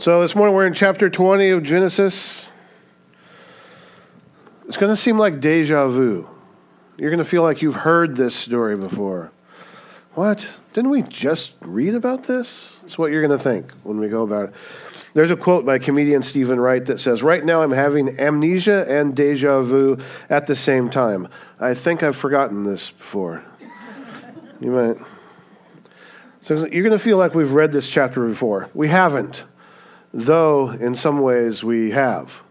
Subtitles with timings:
[0.00, 2.46] So this morning we're in chapter 20 of Genesis.
[4.66, 6.26] It's going to seem like deja vu.
[6.96, 9.30] You're going to feel like you've heard this story before.
[10.14, 10.56] What?
[10.72, 12.78] Didn't we just read about this?
[12.80, 14.54] That's what you're going to think when we go about it.
[15.12, 19.14] There's a quote by comedian Steven Wright that says, Right now I'm having amnesia and
[19.14, 19.98] deja vu
[20.30, 21.28] at the same time.
[21.60, 23.44] I think I've forgotten this before.
[24.62, 24.96] You might.
[26.40, 28.70] So you're going to feel like we've read this chapter before.
[28.72, 29.44] We haven't
[30.12, 32.42] though in some ways we have.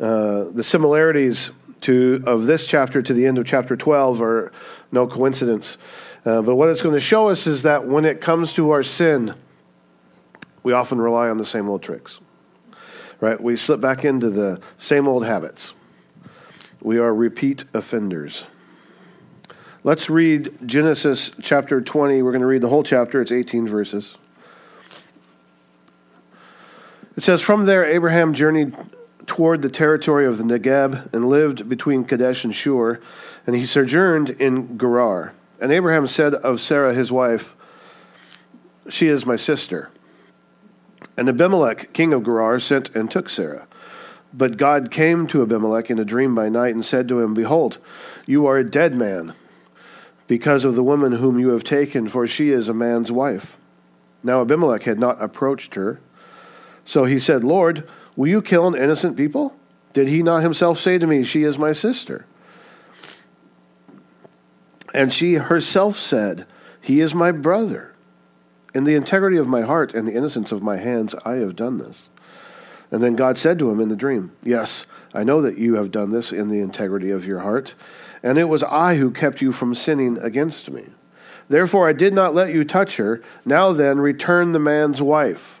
[0.00, 1.50] Uh, the similarities
[1.82, 4.52] to, of this chapter to the end of chapter 12 are
[4.92, 5.78] no coincidence.
[6.24, 8.82] Uh, but what it's going to show us is that when it comes to our
[8.82, 9.34] sin,
[10.62, 12.20] we often rely on the same old tricks.
[13.20, 13.40] Right?
[13.40, 15.72] We slip back into the same old habits.
[16.82, 18.44] We are repeat offenders.
[19.82, 22.20] Let's read Genesis chapter 20.
[22.20, 24.16] We're going to read the whole chapter, it's 18 verses.
[27.16, 28.74] It says, From there, Abraham journeyed
[29.26, 33.00] toward the territory of the Negeb and lived between Kadesh and Shur,
[33.46, 35.32] and he sojourned in Gerar.
[35.60, 37.56] And Abraham said of Sarah his wife,
[38.90, 39.90] She is my sister.
[41.16, 43.66] And Abimelech, king of Gerar, sent and took Sarah.
[44.34, 47.78] But God came to Abimelech in a dream by night and said to him, Behold,
[48.26, 49.32] you are a dead man,
[50.26, 53.56] because of the woman whom you have taken, for she is a man's wife.
[54.22, 56.00] Now Abimelech had not approached her
[56.86, 59.56] so he said, Lord, will you kill an innocent people?
[59.92, 62.24] Did he not himself say to me, She is my sister?
[64.94, 66.46] And she herself said,
[66.80, 67.92] He is my brother.
[68.72, 71.78] In the integrity of my heart and the innocence of my hands, I have done
[71.78, 72.08] this.
[72.92, 75.90] And then God said to him in the dream, Yes, I know that you have
[75.90, 77.74] done this in the integrity of your heart,
[78.22, 80.84] and it was I who kept you from sinning against me.
[81.48, 83.22] Therefore I did not let you touch her.
[83.44, 85.55] Now then, return the man's wife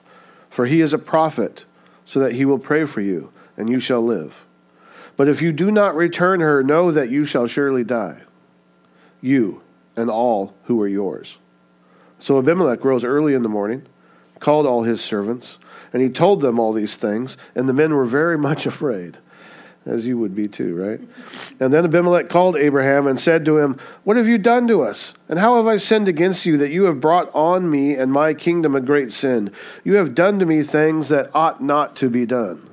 [0.56, 1.66] for he is a prophet,
[2.06, 4.46] so that he will pray for you, and you shall live.
[5.14, 8.22] But if you do not return her, know that you shall surely die,
[9.20, 9.60] you
[9.96, 11.36] and all who are yours.
[12.18, 13.82] So Abimelech rose early in the morning,
[14.40, 15.58] called all his servants,
[15.92, 19.18] and he told them all these things, and the men were very much afraid
[19.86, 21.00] as you would be too, right?
[21.60, 25.14] And then Abimelech called Abraham and said to him, What have you done to us?
[25.28, 28.34] And how have I sinned against you that you have brought on me and my
[28.34, 29.52] kingdom a great sin?
[29.84, 32.68] You have done to me things that ought not to be done.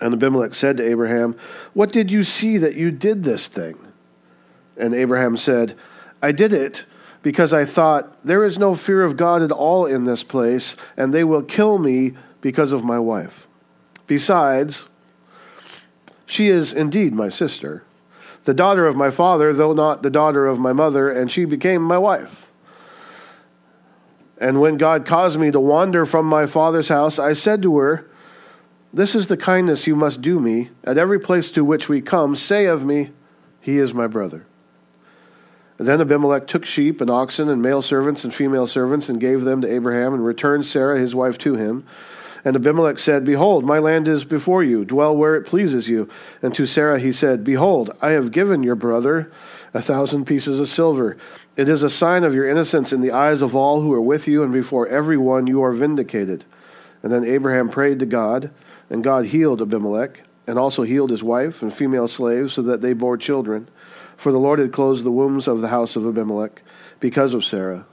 [0.00, 1.36] And Abimelech said to Abraham,
[1.74, 3.76] What did you see that you did this thing?
[4.76, 5.74] And Abraham said,
[6.22, 6.84] I did it
[7.22, 11.12] because I thought, There is no fear of God at all in this place, and
[11.12, 13.48] they will kill me because of my wife.
[14.06, 14.88] Besides,
[16.28, 17.84] she is indeed my sister,
[18.44, 21.82] the daughter of my father, though not the daughter of my mother, and she became
[21.82, 22.50] my wife.
[24.36, 28.10] And when God caused me to wander from my father's house, I said to her,
[28.92, 30.68] This is the kindness you must do me.
[30.84, 33.10] At every place to which we come, say of me,
[33.62, 34.44] He is my brother.
[35.78, 39.62] Then Abimelech took sheep and oxen and male servants and female servants and gave them
[39.62, 41.86] to Abraham and returned Sarah his wife to him.
[42.44, 44.84] And Abimelech said, Behold, my land is before you.
[44.84, 46.08] Dwell where it pleases you.
[46.42, 49.30] And to Sarah he said, Behold, I have given your brother
[49.74, 51.16] a thousand pieces of silver.
[51.56, 54.28] It is a sign of your innocence in the eyes of all who are with
[54.28, 56.44] you, and before every one you are vindicated.
[57.02, 58.50] And then Abraham prayed to God,
[58.88, 62.92] and God healed Abimelech, and also healed his wife and female slaves, so that they
[62.92, 63.68] bore children.
[64.16, 66.62] For the Lord had closed the wombs of the house of Abimelech
[67.00, 67.86] because of Sarah,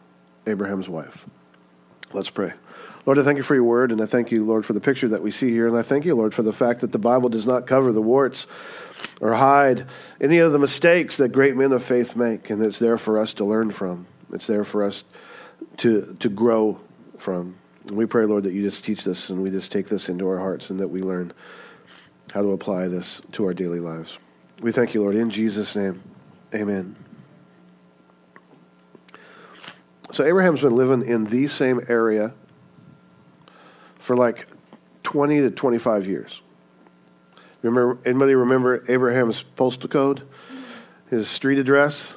[0.47, 1.25] Abraham's wife.
[2.13, 2.53] Let's pray.
[3.05, 5.07] Lord, I thank you for your word, and I thank you, Lord, for the picture
[5.09, 5.67] that we see here.
[5.67, 8.01] And I thank you, Lord, for the fact that the Bible does not cover the
[8.01, 8.47] warts
[9.21, 9.85] or hide
[10.19, 13.33] any of the mistakes that great men of faith make, and it's there for us
[13.35, 14.07] to learn from.
[14.33, 15.03] It's there for us
[15.77, 16.79] to, to grow
[17.19, 17.55] from.
[17.87, 20.27] And we pray, Lord, that you just teach this and we just take this into
[20.27, 21.31] our hearts and that we learn
[22.33, 24.17] how to apply this to our daily lives.
[24.61, 26.01] We thank you, Lord, in Jesus' name.
[26.53, 26.95] Amen.
[30.11, 32.33] So Abraham's been living in the same area
[34.05, 34.45] for like
[35.01, 36.43] 20 to 25 years.
[37.63, 40.21] Remember, anybody remember Abraham's postal code?
[41.09, 42.13] His street address?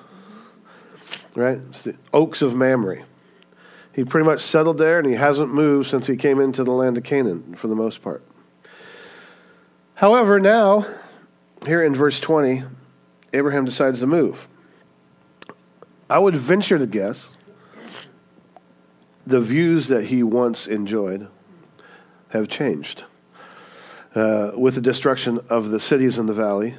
[1.35, 1.59] Right?
[1.71, 3.05] It's the Oaks of Mamre.
[3.95, 6.99] He pretty much settled there and he hasn't moved since he came into the land
[6.99, 8.23] of Canaan for the most part.
[9.95, 10.87] However, now,
[11.67, 12.65] here in verse 20,
[13.33, 14.47] Abraham decides to move.
[16.11, 17.31] I would venture to guess
[19.27, 21.29] the views that he once enjoyed
[22.31, 23.05] have changed.
[24.15, 26.77] Uh, with the destruction of the cities in the valley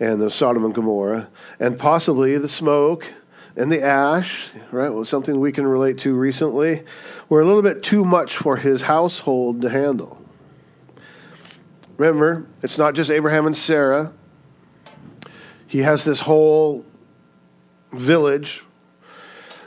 [0.00, 1.28] and the Sodom and Gomorrah,
[1.60, 3.06] and possibly the smoke
[3.54, 6.82] and the ash, right, was something we can relate to recently,
[7.28, 10.18] were a little bit too much for his household to handle.
[11.98, 14.12] Remember, it's not just Abraham and Sarah.
[15.66, 16.84] He has this whole
[17.92, 18.64] village,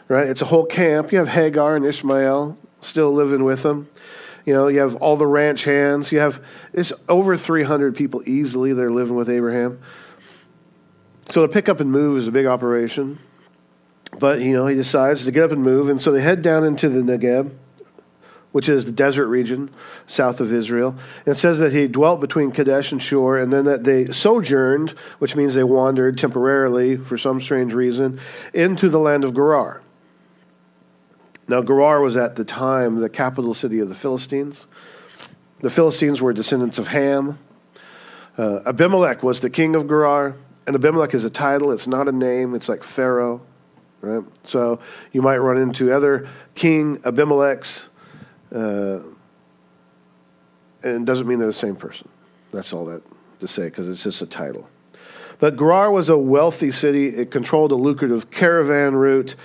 [0.08, 0.28] right?
[0.28, 1.12] It's a whole camp.
[1.12, 3.90] You have Hagar and Ishmael still living with them.
[4.46, 6.12] You know, you have all the ranch hands.
[6.12, 9.80] You have it's over 300 people easily that are living with Abraham.
[11.32, 13.20] So to pick up and move is a big operation.
[14.20, 15.90] But, you know, he decides to get up and move.
[15.90, 17.52] And so they head down into the Negeb,
[18.52, 19.70] which is the desert region
[20.08, 20.96] south of Israel.
[21.26, 24.92] And it says that he dwelt between Kadesh and Shur, and then that they sojourned,
[25.20, 28.22] which means they wandered temporarily for some strange reason,
[28.54, 29.82] into the land of Gerar.
[31.48, 34.66] Now, Gerar was at the time the capital city of the Philistines.
[35.62, 37.40] The Philistines were descendants of Ham.
[38.38, 40.36] Uh, Abimelech was the king of Gerar,
[40.68, 43.42] and Abimelech is a title, it's not a name, it's like Pharaoh.
[44.02, 44.24] Right?
[44.44, 44.80] So
[45.14, 47.86] you might run into other King Abimelechs,
[48.54, 49.00] uh,
[50.84, 52.08] and it doesn't mean they're the same person.
[52.52, 53.02] That's all that
[53.40, 54.70] to say because it's just a title.
[55.40, 57.10] But Gerar was a wealthy city.
[57.10, 59.36] It controlled a lucrative caravan route.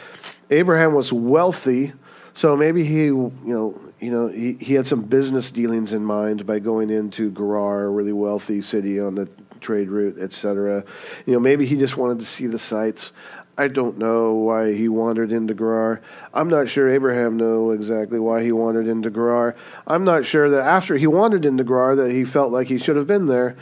[0.51, 1.93] Abraham was wealthy,
[2.35, 6.47] so maybe he, you know, you know, he, he had some business dealings in mind
[6.47, 9.29] by going into Gerar, a really wealthy city on the
[9.61, 10.85] trade route, etc.
[11.27, 13.13] You know, maybe he just wanted to see the sights.
[13.59, 16.01] I don't know why he wandered into Gerar.
[16.33, 19.55] I'm not sure Abraham knew exactly why he wandered into Gerar.
[19.87, 22.97] I'm not sure that after he wandered into Gerar that he felt like he should
[22.97, 23.57] have been there.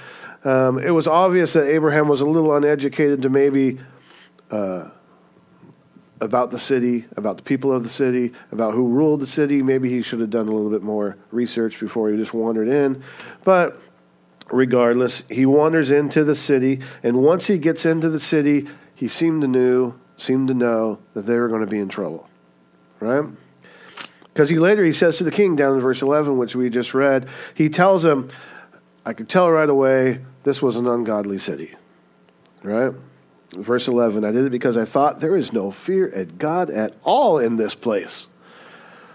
[0.45, 3.81] Um, it was obvious that Abraham was a little uneducated to maybe
[4.53, 4.91] uh,
[6.21, 9.63] about the city, about the people of the city, about who ruled the city.
[9.63, 13.03] Maybe he should have done a little bit more research before he just wandered in.
[13.45, 13.81] But
[14.51, 19.43] regardless, he wanders into the city, and once he gets into the city, he seemed
[19.43, 22.29] to knew, seemed to know that they were going to be in trouble,
[23.01, 23.25] right?
[24.33, 26.95] Because he later he says to the king down in verse eleven, which we just
[26.95, 28.29] read, he tells him,
[29.05, 31.75] "I could tell right away this was an ungodly city."
[32.63, 32.93] Right?
[33.53, 36.95] Verse eleven, I did it because I thought there is no fear at God at
[37.03, 38.27] all in this place.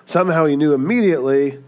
[0.05, 1.59] Somehow he knew immediately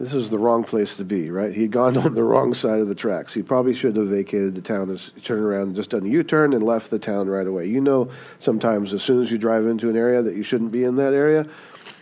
[0.00, 1.52] this was the wrong place to be, right?
[1.52, 3.34] He'd gone on the wrong side of the tracks.
[3.34, 6.54] He probably should have vacated the town, turned around, and just done a U turn
[6.54, 7.66] and left the town right away.
[7.66, 10.84] You know, sometimes as soon as you drive into an area that you shouldn't be
[10.84, 11.46] in that area,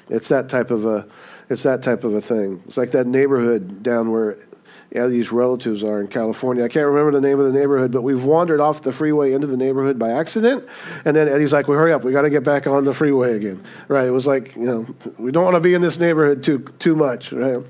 [0.08, 1.06] it's that type of a,
[1.50, 2.62] it's that type of a thing.
[2.66, 4.36] It's like that neighborhood down where
[4.90, 6.64] these relatives are in California.
[6.64, 9.46] I can't remember the name of the neighborhood, but we've wandered off the freeway into
[9.46, 10.64] the neighborhood by accident.
[11.04, 12.04] And then Eddie's like, well, hurry up.
[12.04, 13.62] We got to get back on the freeway again.
[13.88, 14.06] Right.
[14.06, 14.86] It was like, you know,
[15.18, 17.32] we don't want to be in this neighborhood too, too much.
[17.32, 17.62] Right.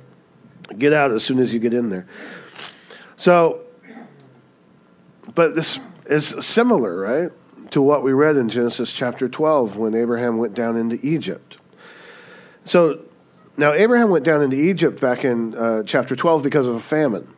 [0.76, 2.06] Get out as soon as you get in there.
[3.16, 3.62] So,
[5.34, 7.32] but this is similar, right,
[7.72, 11.58] to what we read in Genesis chapter 12 when Abraham went down into Egypt.
[12.64, 13.07] So,
[13.58, 17.28] now Abraham went down into Egypt back in uh, chapter 12 because of a famine.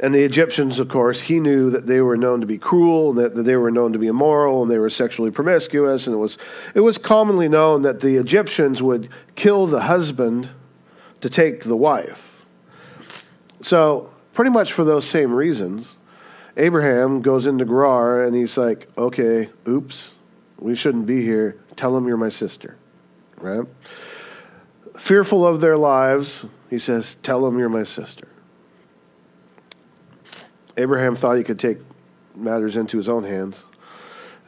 [0.00, 3.34] And the Egyptians, of course, he knew that they were known to be cruel, that,
[3.34, 6.06] that they were known to be immoral, and they were sexually promiscuous.
[6.06, 6.38] And it was,
[6.74, 10.50] it was commonly known that the Egyptians would kill the husband
[11.20, 12.44] to take the wife.
[13.60, 15.96] So, pretty much for those same reasons,
[16.56, 20.14] Abraham goes into Gerar and he's like, okay, oops,
[20.58, 21.60] we shouldn't be here.
[21.74, 22.76] Tell him you're my sister.
[23.36, 23.66] Right?
[24.98, 28.28] Fearful of their lives, he says, tell them you're my sister.
[30.76, 31.78] Abraham thought he could take
[32.36, 33.62] matters into his own hands.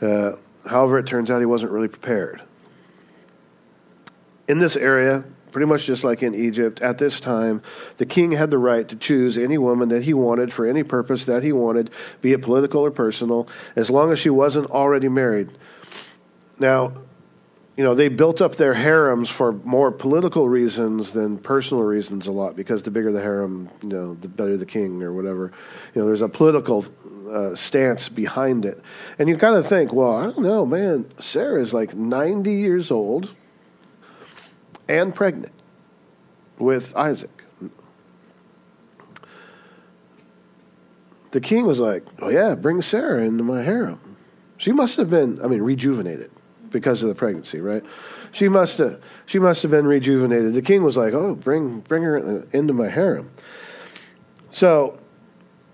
[0.01, 0.33] Uh,
[0.69, 2.43] however, it turns out he wasn't really prepared.
[4.47, 7.63] In this area, Pretty much just like in Egypt, at this time,
[7.97, 11.25] the king had the right to choose any woman that he wanted for any purpose
[11.25, 11.91] that he wanted,
[12.21, 15.51] be it political or personal, as long as she wasn't already married.
[16.59, 16.93] Now,
[17.77, 22.33] you know, they built up their harems for more political reasons than personal reasons a
[22.33, 25.53] lot because the bigger the harem, you know, the better the king or whatever.
[25.95, 26.85] You know, there's a political
[27.31, 28.83] uh, stance behind it.
[29.19, 32.91] And you kind of think, well, I don't know, man, Sarah is like 90 years
[32.91, 33.33] old
[34.89, 35.55] and pregnant
[36.59, 37.45] with Isaac.
[41.31, 44.17] The king was like, Oh, yeah, bring Sarah into my harem.
[44.59, 46.33] She must have been, I mean, rejuvenated
[46.71, 47.85] because of the pregnancy, right?
[48.33, 50.55] She must have, she must have been rejuvenated.
[50.55, 53.31] The king was like, Oh, bring, bring her into my harem.
[54.53, 54.99] So,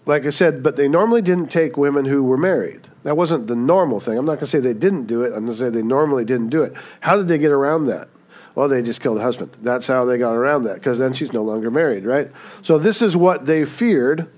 [0.05, 2.89] like I said, but they normally didn't take women who were married.
[3.03, 4.17] That wasn't the normal thing.
[4.17, 5.29] I'm not going to say they didn't do it.
[5.29, 6.75] I'm going to say they normally didn't do it.
[7.01, 8.09] How did they get around that?
[8.55, 9.57] Well, they just killed the husband.
[9.63, 12.31] That's how they got around that, because then she's no longer married, right?
[12.63, 14.29] So this is what they feared.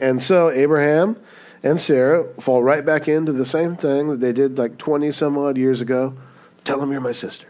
[0.00, 1.18] And so Abraham
[1.62, 5.36] and Sarah fall right back into the same thing that they did like 20 some
[5.36, 6.16] odd years ago.
[6.64, 7.46] Tell him you're my sister.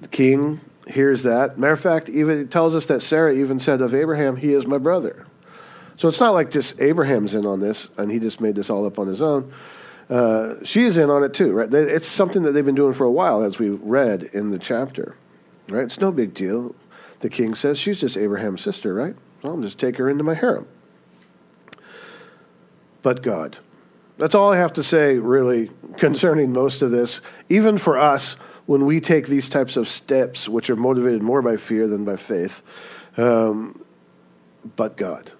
[0.00, 1.58] The king hears that.
[1.58, 4.66] Matter of fact, even it tells us that Sarah even said of Abraham, he is
[4.66, 5.26] my brother.
[5.96, 8.86] So it's not like just Abraham's in on this and he just made this all
[8.86, 9.52] up on his own.
[10.08, 11.72] Uh, she is in on it too, right?
[11.72, 15.14] It's something that they've been doing for a while, as we read in the chapter,
[15.68, 15.84] right?
[15.84, 16.74] It's no big deal.
[17.20, 19.14] The king says she's just Abraham's sister, right?
[19.42, 20.66] I'll just take her into my harem.
[23.02, 23.58] But God.
[24.18, 27.20] That's all I have to say, really, concerning most of this.
[27.48, 28.34] Even for us,
[28.66, 32.16] when we take these types of steps, which are motivated more by fear than by
[32.16, 32.62] faith,
[33.16, 33.82] um,
[34.76, 35.32] but God.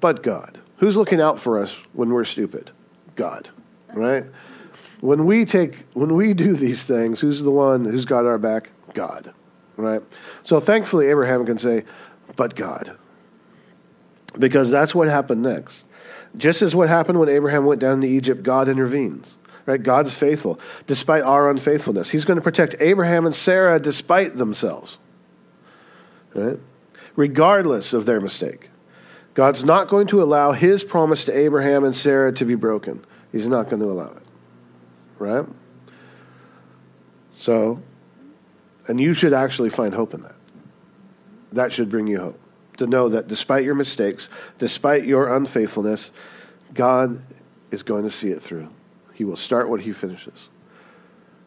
[0.00, 0.60] But God.
[0.78, 2.70] Who's looking out for us when we're stupid?
[3.16, 3.48] God,
[3.92, 4.26] right?
[5.00, 8.70] When we take, when we do these things, who's the one who's got our back?
[8.94, 9.32] God,
[9.76, 10.02] right?
[10.42, 11.84] So thankfully, Abraham can say,
[12.34, 12.96] but God.
[14.38, 15.84] Because that's what happened next.
[16.36, 19.38] Just as what happened when Abraham went down to Egypt, God intervenes.
[19.64, 19.82] Right?
[19.82, 22.10] God's faithful despite our unfaithfulness.
[22.10, 24.98] He's going to protect Abraham and Sarah despite themselves.
[26.34, 26.58] Right?
[27.16, 28.70] Regardless of their mistake.
[29.34, 33.04] God's not going to allow his promise to Abraham and Sarah to be broken.
[33.32, 34.22] He's not going to allow it.
[35.18, 35.46] Right?
[37.36, 37.82] So,
[38.86, 40.35] and you should actually find hope in that.
[41.56, 42.40] That should bring you hope.
[42.76, 46.10] To know that despite your mistakes, despite your unfaithfulness,
[46.74, 47.22] God
[47.70, 48.68] is going to see it through.
[49.14, 50.48] He will start what he finishes.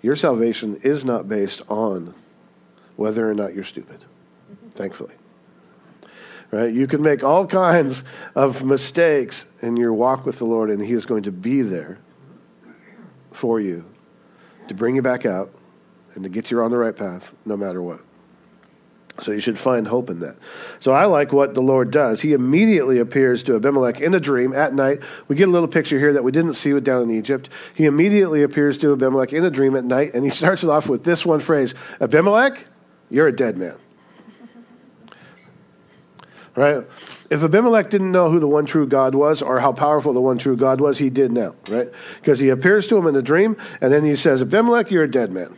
[0.01, 2.15] Your salvation is not based on
[2.95, 4.03] whether or not you're stupid,
[4.73, 5.13] thankfully.
[6.49, 6.73] Right?
[6.73, 10.93] You can make all kinds of mistakes in your walk with the Lord, and He
[10.93, 11.99] is going to be there
[13.31, 13.85] for you
[14.67, 15.53] to bring you back out
[16.15, 18.01] and to get you on the right path no matter what.
[19.21, 20.37] So you should find hope in that.
[20.79, 22.21] So I like what the Lord does.
[22.21, 24.99] He immediately appears to Abimelech in a dream at night.
[25.27, 27.49] We get a little picture here that we didn't see down in Egypt.
[27.75, 30.87] He immediately appears to Abimelech in a dream at night, and he starts it off
[30.87, 32.65] with this one phrase Abimelech,
[33.09, 33.77] you're a dead man.
[36.55, 36.83] Right?
[37.29, 40.37] If Abimelech didn't know who the one true God was or how powerful the one
[40.37, 41.89] true God was, he did now, right?
[42.19, 45.11] Because he appears to him in a dream, and then he says, Abimelech, you're a
[45.11, 45.57] dead man.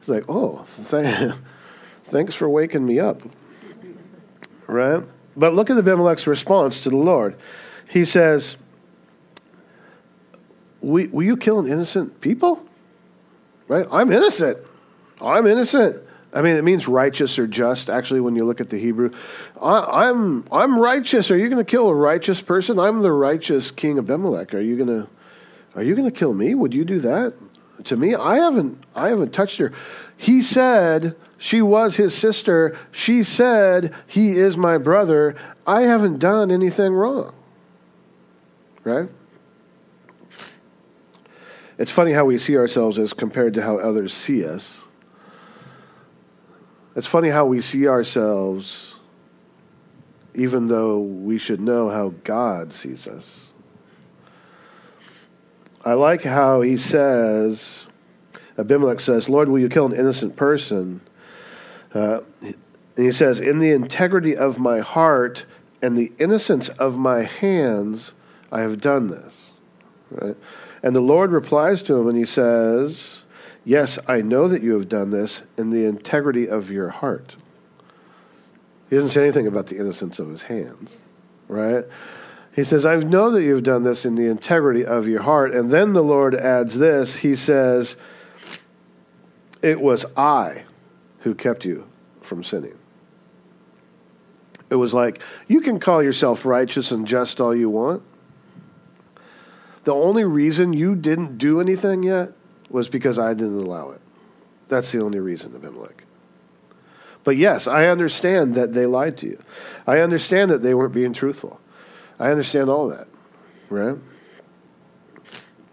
[0.00, 1.34] It's like, oh, thank
[2.10, 3.22] Thanks for waking me up.
[4.66, 5.02] Right?
[5.36, 7.36] But look at Abimelech's response to the Lord.
[7.88, 8.56] He says,
[10.82, 12.64] Will you kill an innocent people?
[13.68, 13.86] Right?
[13.90, 14.58] I'm innocent.
[15.20, 16.02] I'm innocent.
[16.32, 17.90] I mean, it means righteous or just.
[17.90, 19.10] Actually, when you look at the Hebrew,
[19.60, 21.30] I, am I'm, I'm righteous.
[21.30, 22.78] Are you going to kill a righteous person?
[22.78, 24.54] I'm the righteous king of Abimelech.
[24.54, 25.08] Are you going to
[25.74, 26.54] Are you going to kill me?
[26.54, 27.34] Would you do that
[27.84, 28.14] to me?
[28.14, 29.72] I haven't I haven't touched her.
[30.16, 32.76] He said, she was his sister.
[32.92, 35.34] She said, He is my brother.
[35.66, 37.34] I haven't done anything wrong.
[38.84, 39.08] Right?
[41.78, 44.82] It's funny how we see ourselves as compared to how others see us.
[46.94, 48.96] It's funny how we see ourselves
[50.34, 53.46] even though we should know how God sees us.
[55.86, 57.86] I like how he says,
[58.58, 61.00] Abimelech says, Lord, will you kill an innocent person?
[61.94, 62.20] Uh,
[62.96, 65.44] he says, In the integrity of my heart
[65.82, 68.12] and the innocence of my hands,
[68.52, 69.52] I have done this.
[70.10, 70.36] Right?
[70.82, 73.22] And the Lord replies to him and he says,
[73.64, 77.36] Yes, I know that you have done this in the integrity of your heart.
[78.88, 80.96] He doesn't say anything about the innocence of his hands,
[81.46, 81.84] right?
[82.52, 85.54] He says, I know that you've done this in the integrity of your heart.
[85.54, 87.96] And then the Lord adds this He says,
[89.62, 90.64] It was I
[91.20, 91.86] who kept you
[92.20, 92.78] from sinning.
[94.70, 98.02] It was like, you can call yourself righteous and just all you want.
[99.84, 102.32] The only reason you didn't do anything yet
[102.68, 104.00] was because I didn't allow it.
[104.68, 106.04] That's the only reason, Abimelech.
[107.24, 109.42] But yes, I understand that they lied to you.
[109.86, 111.60] I understand that they weren't being truthful.
[112.18, 113.08] I understand all that,
[113.68, 113.98] right?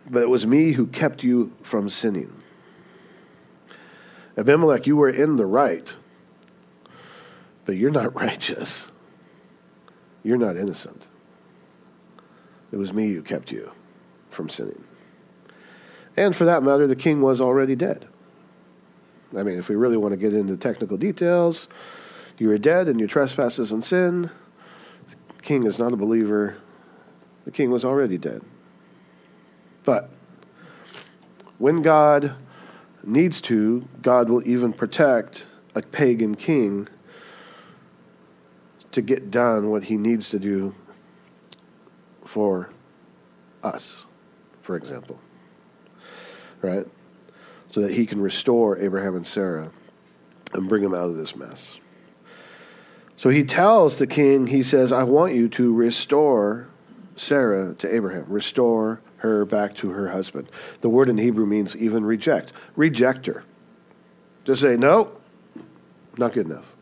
[0.09, 2.33] But it was me who kept you from sinning.
[4.37, 5.95] Abimelech, you were in the right,
[7.65, 8.89] but you're not righteous.
[10.23, 11.07] You're not innocent.
[12.71, 13.71] It was me who kept you
[14.29, 14.83] from sinning.
[16.15, 18.07] And for that matter, the king was already dead.
[19.37, 21.67] I mean, if we really want to get into technical details,
[22.37, 24.31] you were dead in your trespasses and sin.
[25.35, 26.57] The king is not a believer.
[27.45, 28.41] The king was already dead.
[29.83, 30.09] But
[31.57, 32.35] when God
[33.03, 36.87] needs to, God will even protect a pagan king
[38.91, 40.73] to get done what he needs to do
[42.25, 42.69] for
[43.63, 44.05] us,
[44.61, 45.19] for example.
[46.61, 46.87] Right?
[47.71, 49.71] So that he can restore Abraham and Sarah
[50.53, 51.79] and bring them out of this mess.
[53.17, 56.67] So he tells the king, he says, I want you to restore
[57.15, 60.49] Sarah to Abraham, restore her back to her husband.
[60.81, 62.53] The word in Hebrew means even reject.
[62.75, 63.43] Reject her.
[64.45, 65.11] Just say, no,
[66.17, 66.75] not good enough.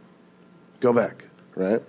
[0.80, 1.25] Go back,
[1.56, 1.82] right?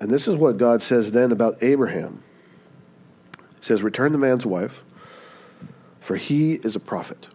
[0.00, 2.22] And this is what God says then about Abraham.
[3.60, 4.84] He says, Return the man's wife,
[6.00, 7.28] for he is a prophet.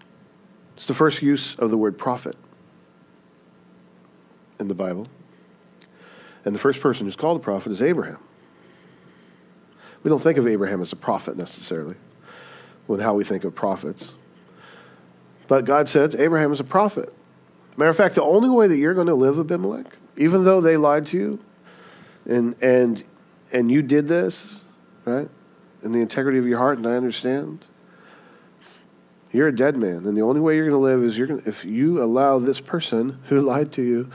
[0.75, 2.35] It's the first use of the word prophet
[4.59, 5.07] in the Bible.
[6.45, 8.19] And the first person who's called a prophet is Abraham.
[10.03, 11.95] We don't think of Abraham as a prophet necessarily,
[12.87, 14.13] with how we think of prophets.
[15.47, 17.13] But God says Abraham is a prophet.
[17.77, 20.77] Matter of fact, the only way that you're going to live, Abimelech, even though they
[20.77, 21.39] lied to you,
[22.25, 23.03] and and
[23.51, 24.59] and you did this,
[25.05, 25.29] right?
[25.83, 27.65] In the integrity of your heart, and I understand.
[29.31, 31.41] You're a dead man, and the only way you're going to live is you're going
[31.47, 34.11] if you allow this person who lied to you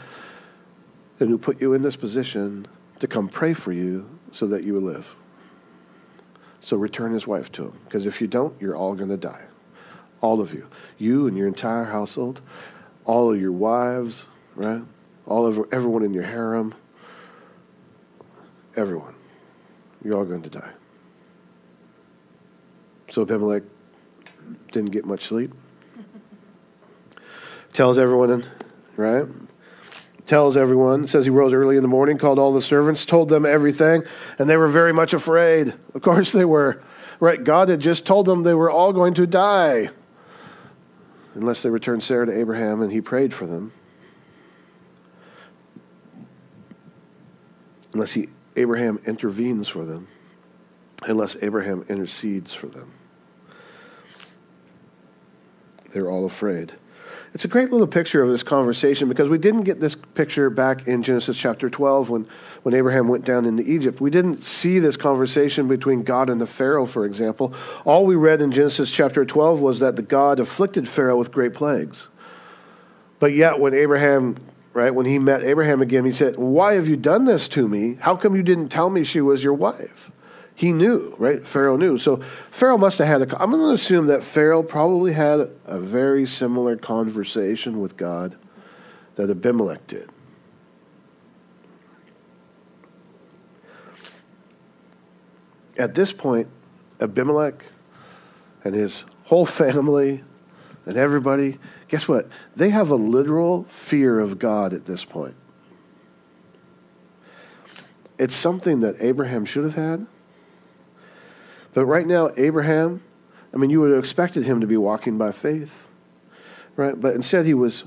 [1.19, 2.69] and who put you in this position
[3.01, 5.17] to come pray for you so that you will live.
[6.69, 9.45] So return his wife to him, because if you don't, you're all going to die,
[10.21, 12.43] all of you, you and your entire household,
[13.07, 14.83] all of your wives, right?
[15.25, 16.75] All of everyone in your harem
[18.77, 19.15] everyone.
[20.05, 20.73] You're all going to die.
[23.11, 23.63] So Abimelech
[24.71, 25.55] didn't get much sleep.
[27.73, 28.45] Tells everyone,
[28.95, 29.25] right?
[30.29, 33.47] Tells everyone, says he rose early in the morning, called all the servants, told them
[33.47, 34.03] everything,
[34.39, 35.73] and they were very much afraid.
[35.95, 36.83] Of course they were.
[37.19, 37.43] Right?
[37.43, 39.89] God had just told them they were all going to die
[41.35, 43.73] unless they returned Sarah to Abraham, and he prayed for them.
[47.95, 50.09] Unless he Abraham intervenes for them,
[51.07, 52.93] unless Abraham intercedes for them.
[55.93, 56.75] They're all afraid.
[57.35, 60.89] It's a great little picture of this conversation because we didn't get this picture back
[60.89, 62.27] in Genesis chapter 12 when,
[62.63, 64.01] when Abraham went down into Egypt.
[64.01, 67.53] We didn't see this conversation between God and the Pharaoh, for example.
[67.85, 71.55] All we read in Genesis chapter 12 was that the God afflicted Pharaoh with great
[71.55, 72.09] plagues.
[73.19, 74.37] But yet, when Abraham
[74.79, 74.95] right?
[74.95, 77.99] When he met Abraham again, he said, Why have you done this to me?
[78.01, 80.13] How come you didn't tell me she was your wife?
[80.59, 81.47] He knew, right?
[81.47, 81.99] Pharaoh knew.
[81.99, 83.43] So Pharaoh must have had a.
[83.43, 88.37] I'm going to assume that Pharaoh probably had a very similar conversation with God
[89.15, 90.11] that Abimelech did.
[95.77, 96.49] At this point,
[97.01, 97.65] Abimelech
[98.65, 100.25] and his whole family
[100.87, 102.29] and everybody Guess what?
[102.55, 105.35] They have a literal fear of God at this point.
[108.19, 110.07] It's something that Abraham should have had.
[111.79, 113.05] But right now, Abraham,
[113.55, 115.87] I mean, you would have expected him to be walking by faith,
[116.75, 117.01] right?
[117.01, 117.85] But instead, he was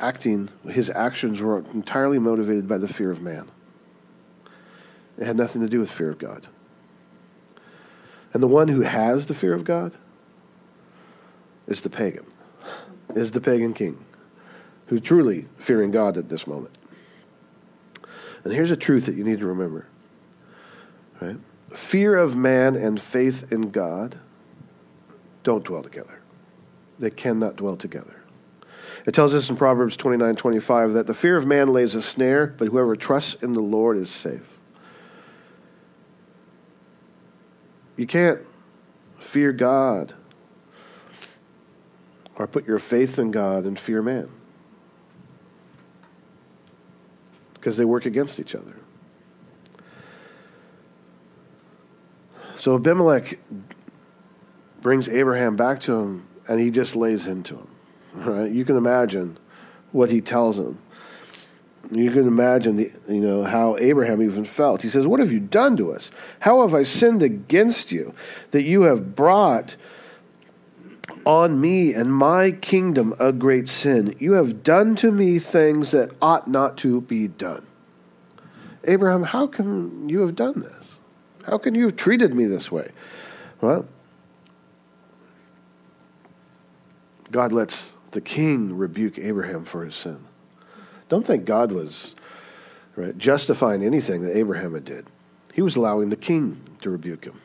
[0.00, 3.50] acting, his actions were entirely motivated by the fear of man.
[5.18, 6.46] It had nothing to do with fear of God.
[8.32, 9.92] And the one who has the fear of God
[11.66, 12.24] is the pagan
[13.14, 14.02] is the pagan king
[14.86, 16.74] who's truly fearing God at this moment.
[18.44, 19.88] And here's a truth that you need to remember.
[21.20, 21.36] Right?
[21.74, 24.18] Fear of man and faith in God
[25.42, 26.20] don't dwell together.
[26.98, 28.16] They cannot dwell together.
[29.06, 32.46] It tells us in Proverbs 29 25 that the fear of man lays a snare,
[32.46, 34.58] but whoever trusts in the Lord is safe.
[37.96, 38.40] You can't
[39.18, 40.14] fear God
[42.36, 44.28] or put your faith in God and fear man.
[47.54, 48.79] Because they work against each other.
[52.60, 53.38] So Abimelech
[54.82, 57.68] brings Abraham back to him and he just lays into him.
[58.12, 58.52] Right?
[58.52, 59.38] You can imagine
[59.92, 60.78] what he tells him.
[61.90, 64.82] You can imagine the, you know how Abraham even felt.
[64.82, 66.10] He says, "What have you done to us?
[66.40, 68.14] How have I sinned against you
[68.50, 69.76] that you have brought
[71.24, 74.14] on me and my kingdom a great sin.
[74.18, 77.66] You have done to me things that ought not to be done.
[78.84, 80.79] Abraham, how can you have done this?
[81.46, 82.90] How can you have treated me this way?
[83.60, 83.86] Well,
[87.30, 90.24] God lets the king rebuke Abraham for his sin.
[91.08, 92.14] Don't think God was
[92.96, 95.06] right, justifying anything that Abraham had did.
[95.52, 97.40] He was allowing the king to rebuke him.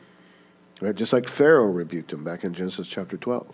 [0.80, 0.94] Right?
[0.94, 3.46] Just like Pharaoh rebuked him back in Genesis chapter 12.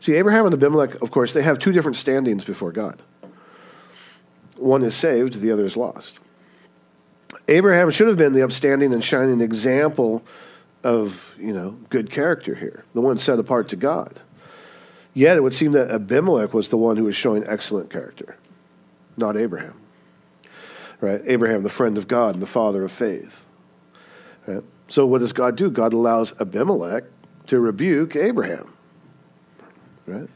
[0.00, 3.02] See, Abraham and Abimelech, of course, they have two different standings before God.
[4.56, 6.18] One is saved, the other is lost.
[7.48, 10.22] Abraham should have been the upstanding and shining example
[10.82, 14.20] of, you know, good character here, the one set apart to God.
[15.14, 18.36] Yet it would seem that Abimelech was the one who was showing excellent character,
[19.16, 19.74] not Abraham.
[21.00, 21.22] Right?
[21.24, 23.44] Abraham, the friend of God and the father of faith.
[24.46, 24.62] Right?
[24.88, 25.70] So what does God do?
[25.70, 27.04] God allows Abimelech
[27.48, 28.72] to rebuke Abraham.
[30.06, 30.28] Right?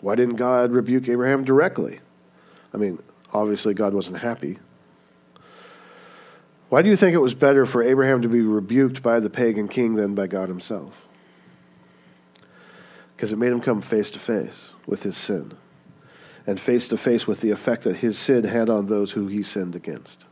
[0.00, 2.00] Why didn't God rebuke Abraham directly?
[2.74, 4.58] I mean, obviously God wasn't happy.
[6.72, 9.68] Why do you think it was better for Abraham to be rebuked by the pagan
[9.68, 11.06] king than by God himself?
[13.14, 15.52] Because it made him come face to face with his sin
[16.46, 19.42] and face to face with the effect that his sin had on those who he
[19.42, 20.24] sinned against.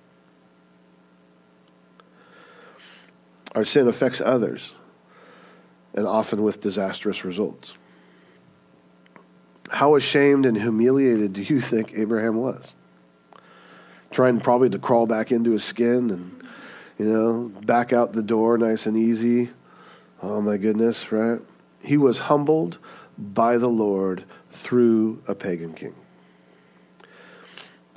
[3.55, 4.73] Our sin affects others,
[5.93, 7.75] and often with disastrous results.
[9.69, 12.73] How ashamed and humiliated do you think Abraham was?
[14.11, 16.43] Trying probably to crawl back into his skin and,
[16.99, 19.51] you know, back out the door nice and easy.
[20.23, 21.41] Oh my goodness, right?
[21.83, 22.79] He was humbled
[23.17, 25.95] by the Lord through a pagan king.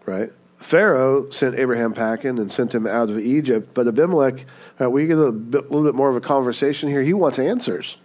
[0.05, 0.31] Right?
[0.57, 4.45] Pharaoh sent Abraham packing and sent him out of Egypt, but Abimelech,
[4.79, 7.01] right, we get a bit, little bit more of a conversation here.
[7.01, 7.97] He wants answers.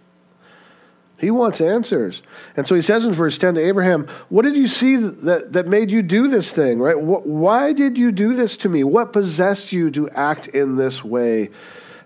[1.19, 2.21] He wants answers.
[2.55, 5.67] And so he says in verse 10 to Abraham, What did you see that, that
[5.67, 6.99] made you do this thing, right?
[6.99, 8.83] Why did you do this to me?
[8.85, 11.49] What possessed you to act in this way?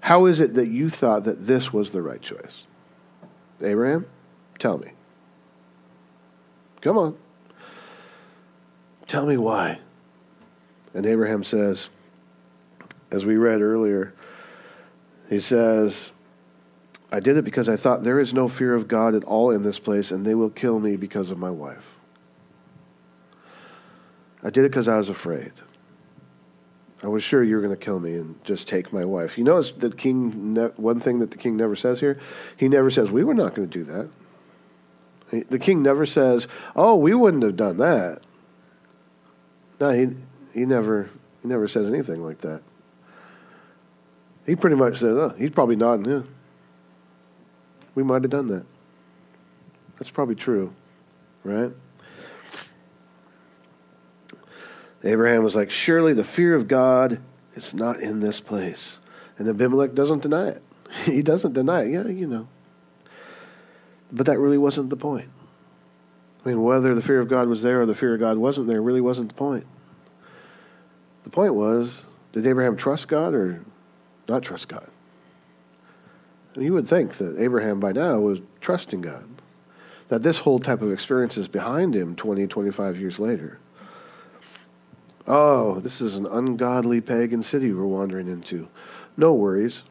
[0.02, 2.64] How is it that you thought that this was the right choice?
[3.62, 4.08] Abraham,
[4.58, 4.92] tell me.
[6.82, 7.16] Come on.
[9.08, 9.80] Tell me why.
[10.94, 11.90] And Abraham says,
[13.12, 14.14] as we read earlier,
[15.30, 16.10] he says,
[17.14, 19.62] I did it because I thought there is no fear of God at all in
[19.62, 21.94] this place, and they will kill me because of my wife.
[24.42, 25.52] I did it because I was afraid.
[27.04, 29.38] I was sure you were going to kill me and just take my wife.
[29.38, 32.18] You notice the king, one thing that the king never says here?
[32.58, 34.10] He never says, We were not going to do that.
[35.50, 38.22] The king never says, "Oh, we wouldn't have done that."
[39.80, 40.16] No, he
[40.54, 41.10] he never
[41.42, 42.62] he never says anything like that.
[44.46, 46.06] He pretty much says, "Oh, he's probably nodding.
[46.06, 46.22] Yeah,
[47.96, 48.66] we might have done that."
[49.98, 50.74] That's probably true,
[51.44, 51.72] right?
[55.04, 57.20] Abraham was like, "Surely the fear of God
[57.56, 58.98] is not in this place,"
[59.38, 60.64] and Abimelech doesn't deny it.
[61.06, 61.92] He doesn't deny it.
[61.92, 62.48] Yeah, you know.
[64.12, 65.30] But that really wasn't the point.
[66.46, 68.68] I mean, whether the fear of God was there or the fear of God wasn't
[68.68, 69.66] there really wasn't the point.
[71.24, 73.64] The point was, did Abraham trust God or
[74.28, 74.88] not trust God?
[76.56, 79.26] You would think that Abraham by now was trusting God,
[80.10, 83.60] that this whole type of experience is behind him 20, 25 years later.
[85.26, 88.68] Oh, this is an ungodly pagan city we're wandering into.
[89.16, 89.84] No worries.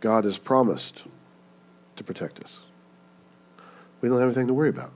[0.00, 1.02] God has promised
[1.96, 2.60] to protect us.
[4.00, 4.92] We don't have anything to worry about.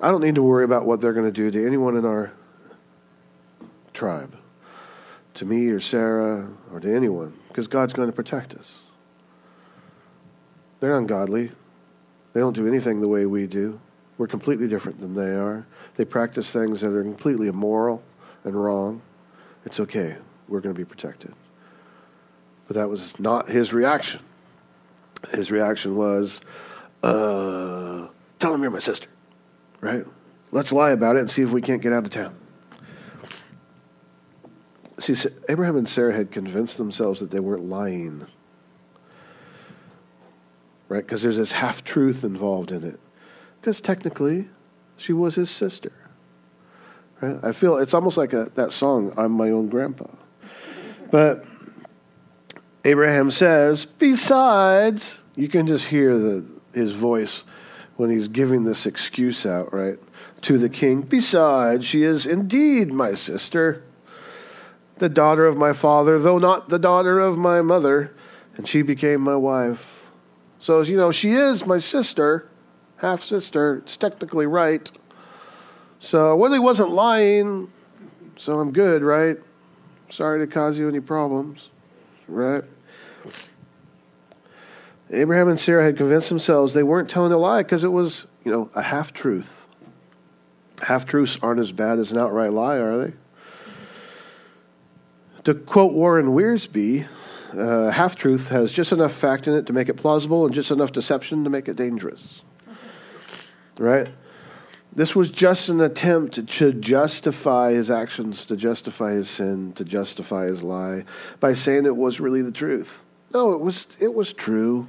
[0.00, 2.32] I don't need to worry about what they're going to do to anyone in our
[3.92, 4.36] tribe,
[5.40, 8.78] to me or Sarah or to anyone, because God's going to protect us.
[10.80, 11.52] They're ungodly.
[12.32, 13.80] They don't do anything the way we do.
[14.16, 15.66] We're completely different than they are.
[15.96, 18.02] They practice things that are completely immoral
[18.44, 19.02] and wrong.
[19.64, 20.16] It's okay.
[20.48, 21.34] We're going to be protected.
[22.66, 24.20] But that was not his reaction
[25.32, 26.40] his reaction was,
[27.02, 29.08] uh, tell him you're my sister,
[29.80, 30.04] right?
[30.52, 32.34] Let's lie about it and see if we can't get out of town.
[35.00, 35.16] See,
[35.48, 38.26] Abraham and Sarah had convinced themselves that they weren't lying,
[40.88, 41.04] right?
[41.04, 43.00] Because there's this half truth involved in it.
[43.60, 44.48] Because technically,
[44.98, 45.92] she was his sister,
[47.22, 47.38] right?
[47.42, 50.06] I feel it's almost like a, that song, I'm my own grandpa.
[51.10, 51.46] But
[52.84, 57.42] Abraham says, besides, you can just hear the, his voice
[57.96, 59.98] when he's giving this excuse out, right,
[60.42, 61.02] to the king.
[61.02, 63.82] Besides, she is indeed my sister,
[65.00, 68.14] the daughter of my father, though not the daughter of my mother,
[68.56, 70.10] and she became my wife.
[70.60, 72.48] So, you know, she is my sister,
[72.98, 73.78] half sister.
[73.78, 74.90] It's technically right.
[75.98, 77.72] So, Willie wasn't lying,
[78.36, 79.36] so I'm good, right?
[80.08, 81.68] Sorry to cause you any problems
[82.30, 82.64] right?
[85.10, 88.52] Abraham and Sarah had convinced themselves they weren't telling a lie because it was, you
[88.52, 89.68] know, a half truth.
[90.82, 93.12] Half truths aren't as bad as an outright lie, are they?
[95.44, 97.06] To quote Warren Wiersbe,
[97.56, 100.70] uh, half truth has just enough fact in it to make it plausible and just
[100.70, 102.42] enough deception to make it dangerous.
[103.78, 104.08] Right?
[104.94, 110.46] This was just an attempt to justify his actions, to justify his sin, to justify
[110.46, 111.04] his lie
[111.38, 113.02] by saying it was really the truth.
[113.32, 114.88] No, it was it was true.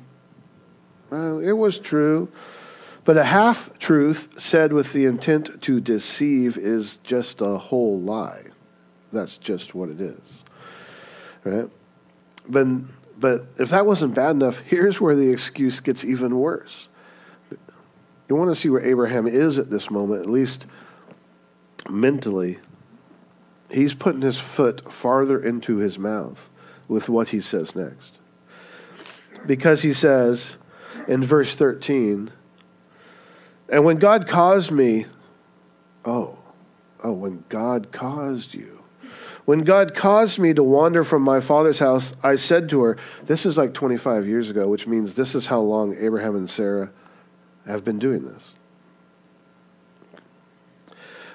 [1.11, 2.29] it was true.
[3.05, 8.43] But a half truth said with the intent to deceive is just a whole lie.
[9.11, 10.40] That's just what it is.
[11.43, 11.69] Right?
[12.47, 12.67] But,
[13.19, 16.87] but if that wasn't bad enough, here's where the excuse gets even worse.
[18.29, 20.65] You want to see where Abraham is at this moment, at least
[21.89, 22.59] mentally.
[23.69, 26.49] He's putting his foot farther into his mouth
[26.87, 28.13] with what he says next.
[29.45, 30.55] Because he says
[31.07, 32.31] in verse 13,
[33.69, 35.05] and when God caused me,
[36.03, 36.37] oh,
[37.03, 38.80] oh, when God caused you.
[39.45, 43.45] When God caused me to wander from my father's house, I said to her, This
[43.45, 46.91] is like 25 years ago, which means this is how long Abraham and Sarah
[47.65, 48.53] have been doing this.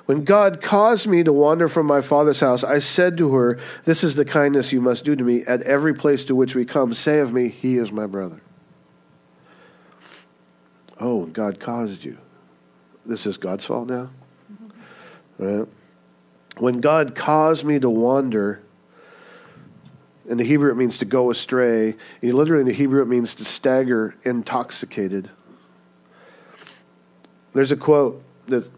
[0.06, 4.04] When God caused me to wander from my father's house, I said to her, This
[4.04, 5.42] is the kindness you must do to me.
[5.44, 8.40] At every place to which we come, say of me, He is my brother.
[11.00, 12.18] Oh, God caused you
[13.06, 14.10] this is God's fault now?
[15.38, 15.66] Right?
[16.58, 18.62] When God caused me to wander,
[20.28, 21.94] in the Hebrew it means to go astray.
[22.22, 25.30] And literally in the Hebrew it means to stagger, intoxicated.
[27.52, 28.70] There's a quote that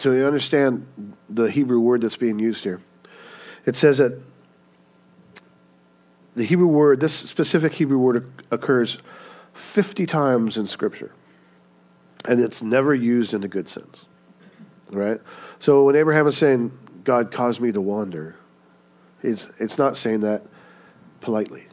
[0.00, 2.80] to understand the Hebrew word that's being used here.
[3.66, 4.20] It says that
[6.34, 8.98] the Hebrew word, this specific Hebrew word occurs
[9.52, 11.12] 50 times in Scripture
[12.24, 14.04] and it's never used in a good sense.
[14.90, 15.20] Right?
[15.58, 18.36] So when Abraham is saying, God caused me to wander,
[19.22, 20.42] it's, it's not saying that
[21.20, 21.66] politely.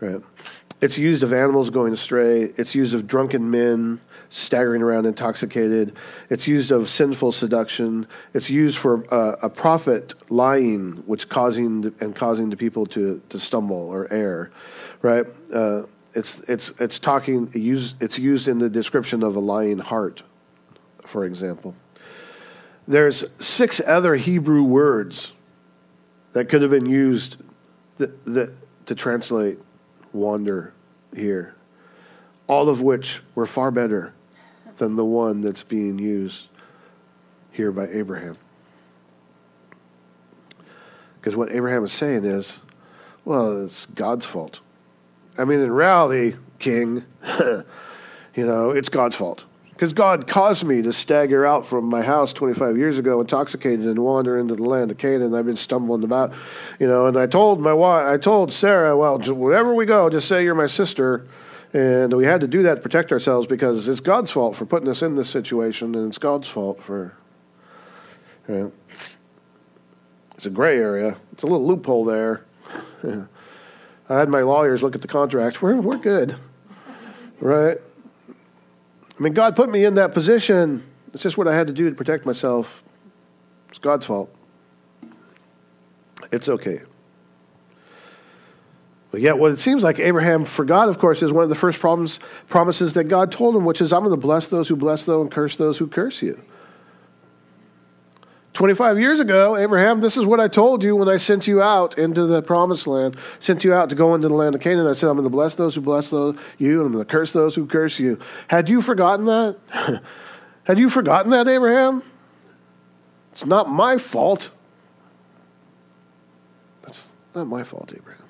[0.00, 0.20] Right?
[0.80, 2.52] It's used of animals going astray.
[2.56, 5.96] It's used of drunken men staggering around intoxicated.
[6.28, 8.06] It's used of sinful seduction.
[8.34, 13.22] It's used for uh, a prophet lying, which causing the, and causing the people to,
[13.30, 14.50] to stumble or err.
[15.00, 15.26] Right?
[15.52, 15.82] Uh,
[16.14, 20.22] it's it's it's talking it's used in the description of a lying heart,
[21.04, 21.74] for example.
[22.86, 25.32] There's six other Hebrew words
[26.32, 27.36] that could have been used
[27.98, 28.52] that, that,
[28.86, 29.58] to translate
[30.12, 30.72] wander
[31.14, 31.54] here,
[32.46, 34.12] all of which were far better
[34.76, 36.48] than the one that's being used
[37.52, 38.36] here by Abraham.
[41.20, 42.58] Because what Abraham is saying is,
[43.24, 44.60] well, it's God's fault.
[45.38, 47.04] I mean, in reality, King,
[47.38, 49.46] you know, it's God's fault.
[49.74, 53.98] Because God caused me to stagger out from my house 25 years ago, intoxicated, and
[53.98, 55.34] wander into the land of Canaan.
[55.34, 56.32] I've been stumbling about,
[56.78, 57.06] you know.
[57.06, 60.54] And I told my wife, I told Sarah, well, wherever we go, just say you're
[60.54, 61.26] my sister.
[61.72, 64.88] And we had to do that to protect ourselves because it's God's fault for putting
[64.88, 67.16] us in this situation, and it's God's fault for.
[68.48, 68.72] You know,
[70.36, 71.16] it's a gray area.
[71.32, 72.44] It's a little loophole there.
[74.08, 75.62] I had my lawyers look at the contract.
[75.62, 76.36] We're, we're good.
[77.40, 77.78] Right?
[79.18, 80.84] I mean, God put me in that position.
[81.12, 82.82] It's just what I had to do to protect myself.
[83.68, 84.34] It's God's fault.
[86.32, 86.82] It's okay.
[89.12, 91.78] But yet, what it seems like Abraham forgot, of course, is one of the first
[91.78, 95.04] problems, promises that God told him, which is, I'm going to bless those who bless
[95.04, 96.42] those and curse those who curse you.
[98.54, 101.98] 25 years ago, Abraham, this is what I told you when I sent you out
[101.98, 104.86] into the promised land, sent you out to go into the land of Canaan.
[104.86, 107.10] I said, I'm going to bless those who bless those, you, and I'm going to
[107.10, 108.20] curse those who curse you.
[108.46, 109.58] Had you forgotten that?
[110.64, 112.04] Had you forgotten that, Abraham?
[113.32, 114.50] It's not my fault.
[116.82, 118.22] That's not my fault, Abraham.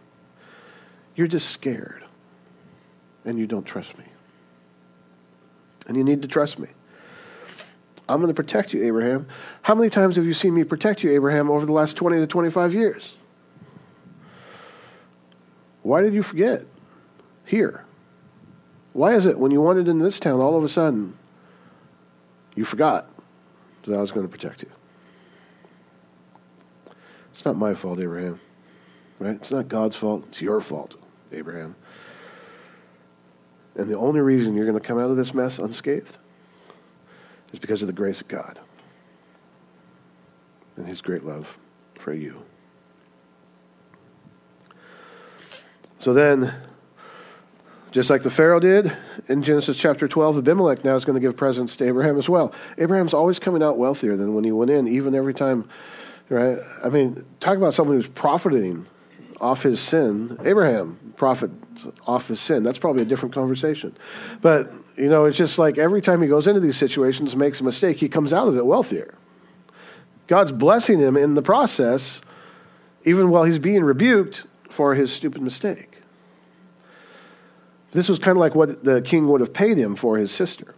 [1.15, 2.03] You're just scared,
[3.27, 4.05] and you don't trust me.
[5.87, 6.69] And you need to trust me.
[8.09, 9.27] I'm going to protect you, Abraham.
[9.63, 12.27] How many times have you seen me protect you, Abraham, over the last 20 to
[12.27, 13.15] 25 years?
[15.83, 16.67] Why did you forget?
[17.45, 17.85] Here.
[18.93, 21.17] Why is it when you wanted in this town, all of a sudden,
[22.55, 23.09] you forgot
[23.85, 24.71] that I was going to protect you?
[27.33, 28.39] It's not my fault, Abraham.
[29.19, 29.37] Right?
[29.37, 30.25] It's not God's fault.
[30.29, 30.95] It's your fault,
[31.33, 31.75] Abraham.
[33.77, 36.17] And the only reason you're going to come out of this mess unscathed
[37.55, 38.59] is because of the grace of God
[40.77, 41.57] and his great love
[41.95, 42.43] for you.
[46.01, 46.53] So then,
[47.93, 48.95] just like the Pharaoh did
[49.29, 52.53] in Genesis chapter 12, Abimelech now is going to give presents to Abraham as well.
[52.77, 55.69] Abraham's always coming out wealthier than when he went in, even every time,
[56.29, 56.59] right?
[56.85, 58.87] I mean, talk about someone who's profiting
[59.41, 60.39] off his sin.
[60.45, 61.53] Abraham profit
[62.05, 62.65] off his sin.
[62.65, 63.97] That's probably a different conversation.
[64.43, 67.65] But you know, it's just like every time he goes into these situations, makes a
[67.65, 69.15] mistake, he comes out of it wealthier.
[70.27, 72.21] God's blessing him in the process,
[73.05, 76.01] even while he's being rebuked for his stupid mistake.
[77.93, 80.75] This was kind of like what the king would have paid him for his sister.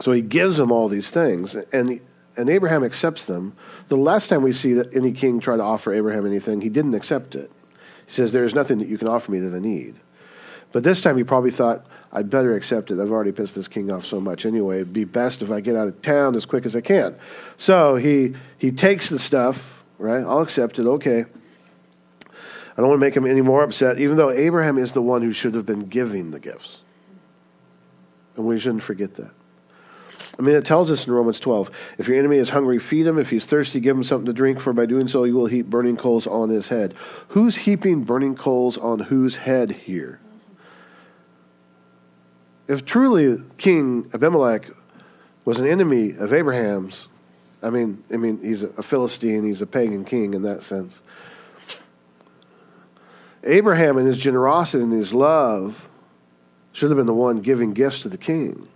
[0.00, 2.00] So he gives him all these things, and,
[2.36, 3.54] and Abraham accepts them.
[3.88, 6.94] The last time we see that any king try to offer Abraham anything, he didn't
[6.94, 7.50] accept it.
[8.06, 9.96] He says, There is nothing that you can offer me that I need.
[10.70, 13.00] But this time he probably thought, I'd better accept it.
[13.00, 14.76] I've already pissed this king off so much anyway.
[14.76, 17.16] It'd be best if I get out of town as quick as I can.
[17.56, 20.22] So he, he takes the stuff, right?
[20.22, 21.24] I'll accept it, okay.
[22.24, 25.22] I don't want to make him any more upset, even though Abraham is the one
[25.22, 26.80] who should have been giving the gifts.
[28.36, 29.30] And we shouldn't forget that.
[30.38, 33.18] I mean, it tells us in Romans 12 if your enemy is hungry, feed him.
[33.18, 35.66] If he's thirsty, give him something to drink, for by doing so, you will heap
[35.66, 36.94] burning coals on his head.
[37.28, 40.21] Who's heaping burning coals on whose head here?
[42.68, 44.70] If truly King Abimelech
[45.44, 47.08] was an enemy of Abraham's,
[47.62, 51.00] I mean, I mean, he's a Philistine, he's a pagan king in that sense.
[53.44, 55.88] Abraham, in his generosity and his love,
[56.72, 58.68] should have been the one giving gifts to the king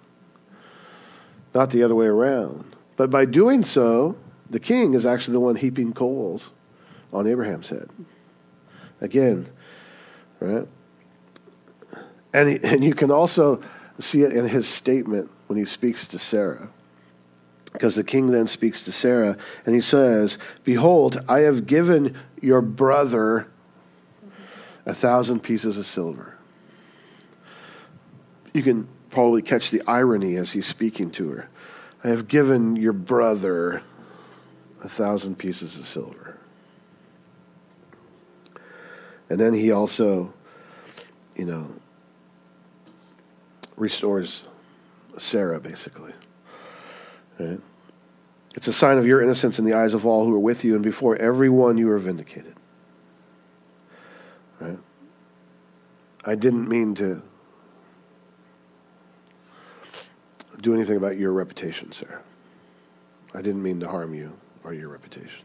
[1.56, 2.76] not the other way around.
[2.96, 4.16] But by doing so,
[4.48, 6.50] the king is actually the one heaping coals
[7.12, 7.88] on Abraham's head.
[9.00, 9.48] Again,
[10.38, 10.68] right?
[12.34, 13.62] And, and you can also
[13.98, 16.68] see it in his statement when he speaks to Sarah.
[17.72, 22.62] Because the king then speaks to Sarah and he says, Behold, I have given your
[22.62, 23.48] brother
[24.86, 26.36] a thousand pieces of silver.
[28.54, 31.48] You can probably catch the irony as he's speaking to her.
[32.02, 33.82] I have given your brother
[34.82, 36.38] a thousand pieces of silver.
[39.28, 40.32] And then he also,
[41.34, 41.74] you know,
[43.76, 44.44] restores
[45.18, 46.12] Sarah, basically.
[47.38, 47.60] Right?
[48.54, 50.74] It's a sign of your innocence in the eyes of all who are with you,
[50.74, 52.54] and before everyone you are vindicated.
[54.60, 54.78] Right?
[56.24, 57.22] I didn't mean to
[60.60, 62.22] do anything about your reputation, Sarah.
[63.34, 64.32] I didn't mean to harm you
[64.64, 65.44] or your reputation.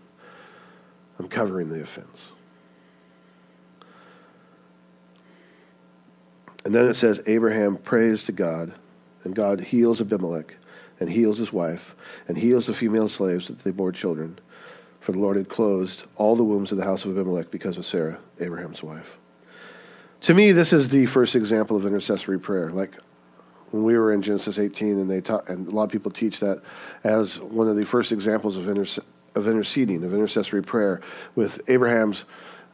[1.20, 2.32] I'm covering the offense.
[6.64, 8.74] And then it says Abraham prays to God,
[9.24, 10.58] and God heals Abimelech,
[11.00, 11.96] and heals his wife,
[12.28, 14.40] and heals the female slaves that they bore children.
[15.00, 17.86] For the Lord had closed all the wombs of the house of Abimelech because of
[17.86, 19.18] Sarah, Abraham's wife.
[20.22, 22.70] To me, this is the first example of intercessory prayer.
[22.70, 22.96] Like,
[23.72, 26.40] when we were in Genesis 18, and they taught, and a lot of people teach
[26.42, 26.62] that
[27.04, 31.02] as one of the first examples of, of interceding, of intercessory prayer,
[31.34, 32.26] with Abraham's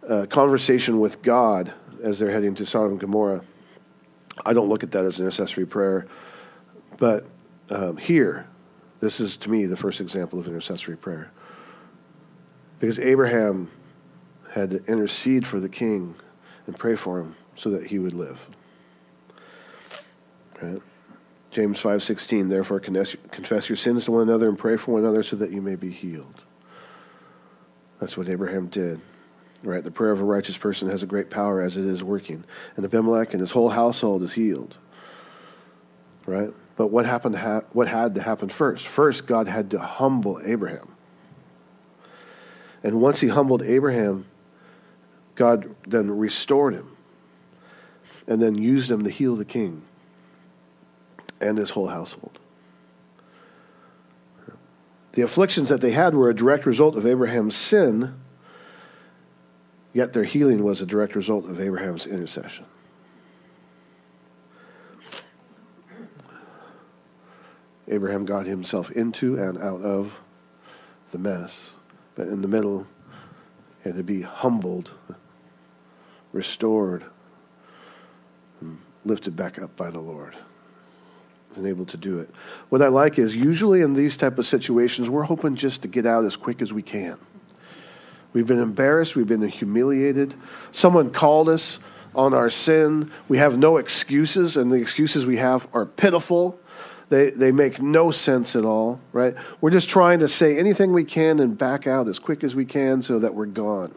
[0.10, 1.72] uh, conversation with God
[2.04, 3.42] as they're heading to Sodom and Gomorrah.
[4.46, 6.08] I don't look at that as an intercessory prayer,
[6.98, 7.26] but
[7.70, 8.48] um, here,
[9.00, 11.32] this is to me the first example of intercessory prayer.
[12.80, 13.72] Because Abraham
[14.52, 16.16] had to intercede for the king
[16.66, 18.48] and pray for him so that he would live.
[20.62, 20.82] Right?
[21.52, 25.36] James 5:16 Therefore confess your sins to one another and pray for one another so
[25.38, 26.46] that you may be healed.
[28.00, 29.02] That's what Abraham did.
[29.68, 29.84] Right?
[29.84, 32.46] The prayer of a righteous person has a great power as it is working.
[32.78, 34.78] And Abimelech and his whole household is healed.
[36.26, 36.54] Right?
[36.78, 38.88] But what happened ha- what had to happen first?
[38.88, 40.96] First God had to humble Abraham.
[42.82, 44.26] And once he humbled Abraham,
[45.36, 46.96] God then restored him
[48.26, 49.82] and then used him to heal the king
[51.42, 52.40] and his whole household.
[55.12, 58.14] The afflictions that they had were a direct result of Abraham's sin,
[59.98, 62.66] yet their healing was a direct result of Abraham's intercession.
[67.88, 70.14] Abraham got himself into and out of
[71.10, 71.72] the mess,
[72.14, 72.86] but in the middle,
[73.82, 74.92] he had to be humbled,
[76.32, 77.04] restored,
[79.04, 80.36] lifted back up by the Lord
[81.56, 82.30] and able to do it.
[82.70, 86.06] What I like is usually in these type of situations, we're hoping just to get
[86.06, 87.18] out as quick as we can.
[88.34, 90.36] We've been embarrassed, we've been humiliated.
[90.72, 91.80] Someone called us
[92.14, 93.12] on our sin.
[93.28, 96.60] We have no excuses, and the excuses we have are pitiful.
[97.10, 99.36] They, they make no sense at all, right?
[99.62, 102.66] We're just trying to say anything we can and back out as quick as we
[102.66, 103.94] can so that we're gone.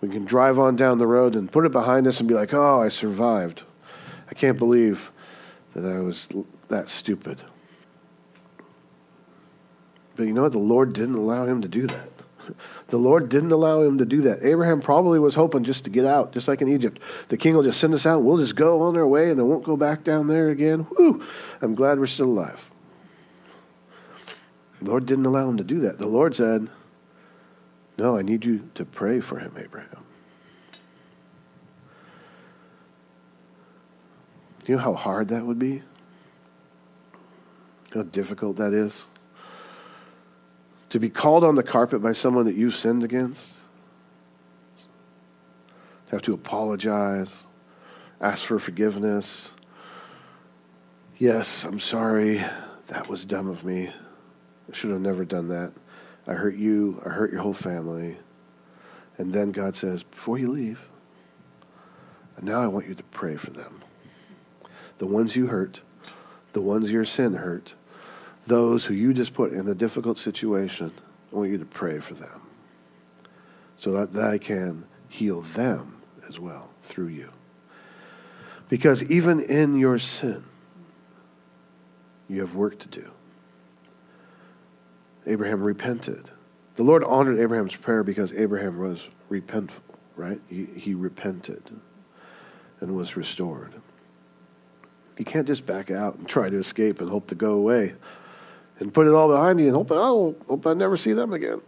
[0.00, 2.54] We can drive on down the road and put it behind us and be like,
[2.54, 3.62] oh, I survived.
[4.30, 5.10] I can't believe
[5.74, 6.28] that I was
[6.68, 7.42] that stupid.
[10.14, 10.52] But you know what?
[10.52, 12.10] The Lord didn't allow him to do that.
[12.88, 14.44] The Lord didn't allow him to do that.
[14.44, 17.00] Abraham probably was hoping just to get out, just like in Egypt.
[17.28, 19.44] The king will just send us out, we'll just go on our way, and I
[19.44, 20.80] won't go back down there again.
[20.96, 21.24] Whew,
[21.60, 22.70] I'm glad we're still alive.
[24.80, 25.98] The Lord didn't allow him to do that.
[25.98, 26.68] The Lord said,
[27.96, 30.04] No, I need you to pray for him, Abraham.
[34.66, 35.82] You know how hard that would be?
[37.94, 39.06] How difficult that is?
[40.90, 43.52] To be called on the carpet by someone that you've sinned against?
[46.06, 47.44] To have to apologize,
[48.20, 49.52] ask for forgiveness.
[51.18, 52.42] Yes, I'm sorry.
[52.86, 53.88] That was dumb of me.
[53.88, 55.72] I should have never done that.
[56.26, 57.02] I hurt you.
[57.04, 58.16] I hurt your whole family.
[59.18, 60.88] And then God says, before you leave,
[62.40, 63.82] now I want you to pray for them.
[64.98, 65.82] The ones you hurt,
[66.52, 67.74] the ones your sin hurt,
[68.48, 70.92] those who you just put in a difficult situation,
[71.32, 72.42] I want you to pray for them
[73.76, 77.30] so that I can heal them as well through you.
[78.68, 80.44] Because even in your sin,
[82.28, 83.10] you have work to do.
[85.26, 86.30] Abraham repented.
[86.76, 89.80] The Lord honored Abraham's prayer because Abraham was repentful,
[90.16, 90.40] right?
[90.48, 91.62] He, he repented
[92.80, 93.74] and was restored.
[95.16, 97.94] You can't just back out and try to escape and hope to go away
[98.78, 101.60] and put it all behind you and hope, oh, hope I never see them again.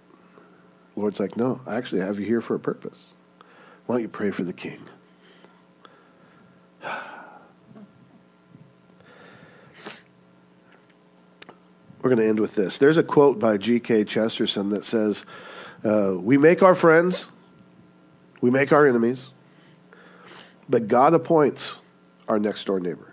[0.95, 3.09] The Lord's like, no, I actually have you here for a purpose.
[3.87, 4.81] Why don't you pray for the king?
[12.03, 12.79] We're going to end with this.
[12.79, 14.05] There's a quote by G.K.
[14.05, 15.25] Chesterton that says,
[15.85, 17.29] uh, We make our friends,
[18.41, 19.31] we make our enemies,
[20.69, 21.77] but God appoints
[22.29, 23.10] our next door neighbor.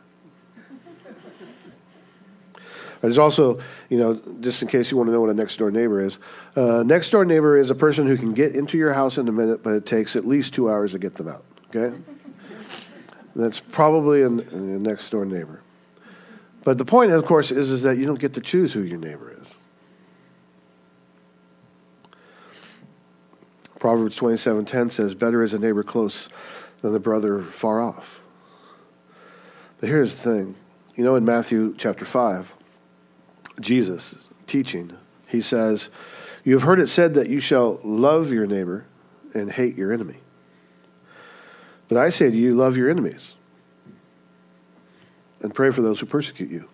[3.02, 5.72] There's also, you know, just in case you want to know what a next door
[5.72, 6.18] neighbor is,
[6.56, 9.32] uh, next door neighbor is a person who can get into your house in a
[9.32, 11.46] minute, but it takes at least two hours to get them out.
[11.70, 11.96] Okay,
[13.36, 15.62] that's probably a, a next door neighbor.
[16.64, 19.00] But the point, of course, is, is that you don't get to choose who your
[19.00, 19.56] neighbor is.
[23.80, 26.30] Proverbs 27:10 says, "Better is a neighbor close
[26.82, 28.22] than the brother far off."
[29.80, 30.56] But here's the thing.
[30.96, 32.54] You know in Matthew chapter 5,
[33.60, 34.92] Jesus teaching,
[35.28, 35.90] he says,
[36.44, 38.86] "You have heard it said that you shall love your neighbor
[39.34, 40.18] and hate your enemy.
[41.88, 43.36] But I say to you, love your enemies
[45.42, 46.68] and pray for those who persecute you,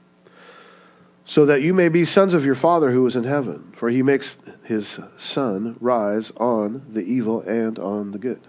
[1.26, 4.02] so that you may be sons of your Father who is in heaven, for he
[4.02, 8.42] makes his sun rise on the evil and on the good.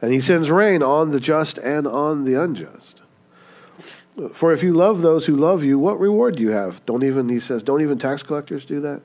[0.00, 2.99] And he sends rain on the just and on the unjust.
[4.34, 6.84] For if you love those who love you, what reward do you have?
[6.86, 9.02] Don't even, he says, don't even tax collectors do that?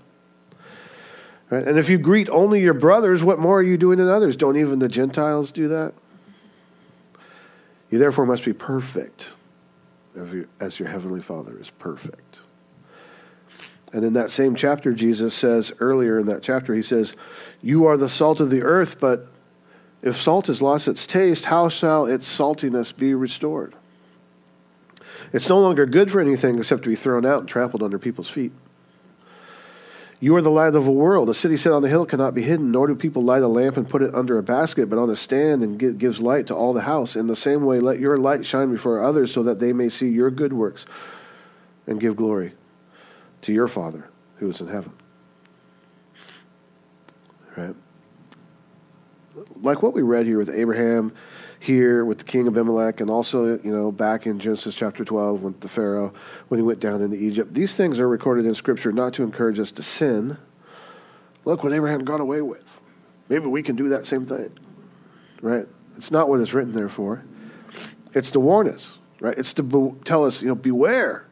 [1.50, 1.68] Right?
[1.68, 4.36] And if you greet only your brothers, what more are you doing than others?
[4.36, 5.94] Don't even the Gentiles do that?
[7.90, 9.34] You therefore must be perfect
[10.60, 12.40] as your heavenly Father is perfect.
[13.94, 17.14] And in that same chapter, Jesus says, earlier in that chapter, he says,
[17.62, 19.28] You are the salt of the earth, but
[20.02, 23.76] if salt has lost its taste, how shall its saltiness be restored?
[25.36, 28.30] It's no longer good for anything except to be thrown out and trampled under people's
[28.30, 28.54] feet.
[30.22, 31.28] You are the light of the world.
[31.28, 33.76] A city set on a hill cannot be hidden, nor do people light a lamp
[33.76, 36.72] and put it under a basket, but on a stand and gives light to all
[36.72, 37.18] the house.
[37.18, 40.08] In the same way, let your light shine before others so that they may see
[40.08, 40.86] your good works
[41.86, 42.54] and give glory
[43.42, 44.08] to your Father
[44.38, 44.94] who is in heaven.
[47.58, 47.76] Right?
[49.62, 51.14] Like what we read here with Abraham
[51.66, 55.60] here with the king Abimelech, and also, you know, back in Genesis chapter 12 with
[55.62, 56.14] the Pharaoh
[56.48, 57.54] when he went down into Egypt.
[57.54, 60.38] These things are recorded in Scripture not to encourage us to sin.
[61.44, 62.64] Look what Abraham got away with.
[63.30, 64.52] Maybe we can do that same thing,
[65.42, 65.66] right?
[65.98, 67.24] It's not what it's written there for.
[68.14, 69.38] It's to warn us, right?
[69.38, 71.26] It's to be- tell us, you know, beware.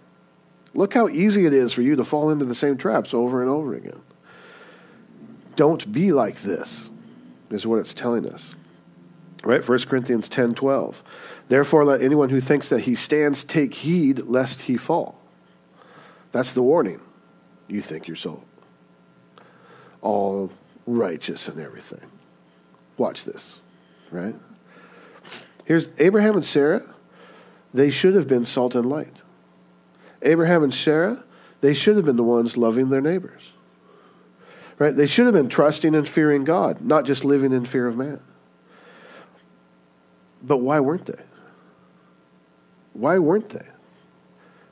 [0.73, 3.51] Look how easy it is for you to fall into the same traps over and
[3.51, 4.01] over again.
[5.55, 6.89] Don't be like this,
[7.51, 8.55] is what it's telling us.
[9.43, 9.67] Right?
[9.67, 11.03] 1 Corinthians 10 12.
[11.49, 15.19] Therefore, let anyone who thinks that he stands take heed lest he fall.
[16.31, 17.01] That's the warning.
[17.67, 18.43] You think you're so
[20.03, 20.51] all
[20.85, 22.01] righteous and everything.
[22.97, 23.59] Watch this,
[24.11, 24.35] right?
[25.65, 26.83] Here's Abraham and Sarah.
[27.73, 29.21] They should have been salt and light.
[30.21, 31.23] Abraham and Sarah,
[31.61, 33.41] they should have been the ones loving their neighbors.
[34.77, 34.95] Right?
[34.95, 38.19] They should have been trusting and fearing God, not just living in fear of man.
[40.43, 41.23] But why weren't they?
[42.91, 43.65] Why weren't they?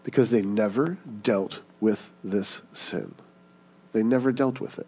[0.03, 3.15] Because they never dealt with this sin.
[3.93, 4.88] They never dealt with it.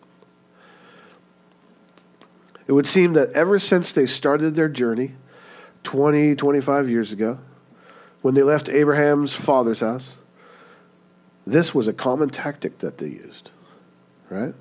[2.67, 5.15] It would seem that ever since they started their journey
[5.83, 7.39] 20, 25 years ago,
[8.21, 10.15] when they left Abraham's father's house,
[11.45, 13.49] this was a common tactic that they used,
[14.29, 14.53] right?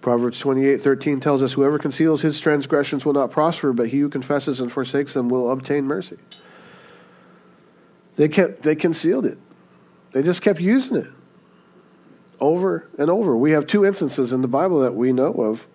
[0.00, 4.60] Proverbs 28:13 tells us, Whoever conceals his transgressions will not prosper, but he who confesses
[4.60, 6.16] and forsakes them will obtain mercy.
[8.16, 9.38] They, kept, they concealed it,
[10.12, 11.08] they just kept using it
[12.40, 13.36] over and over.
[13.36, 15.66] We have two instances in the Bible that we know of.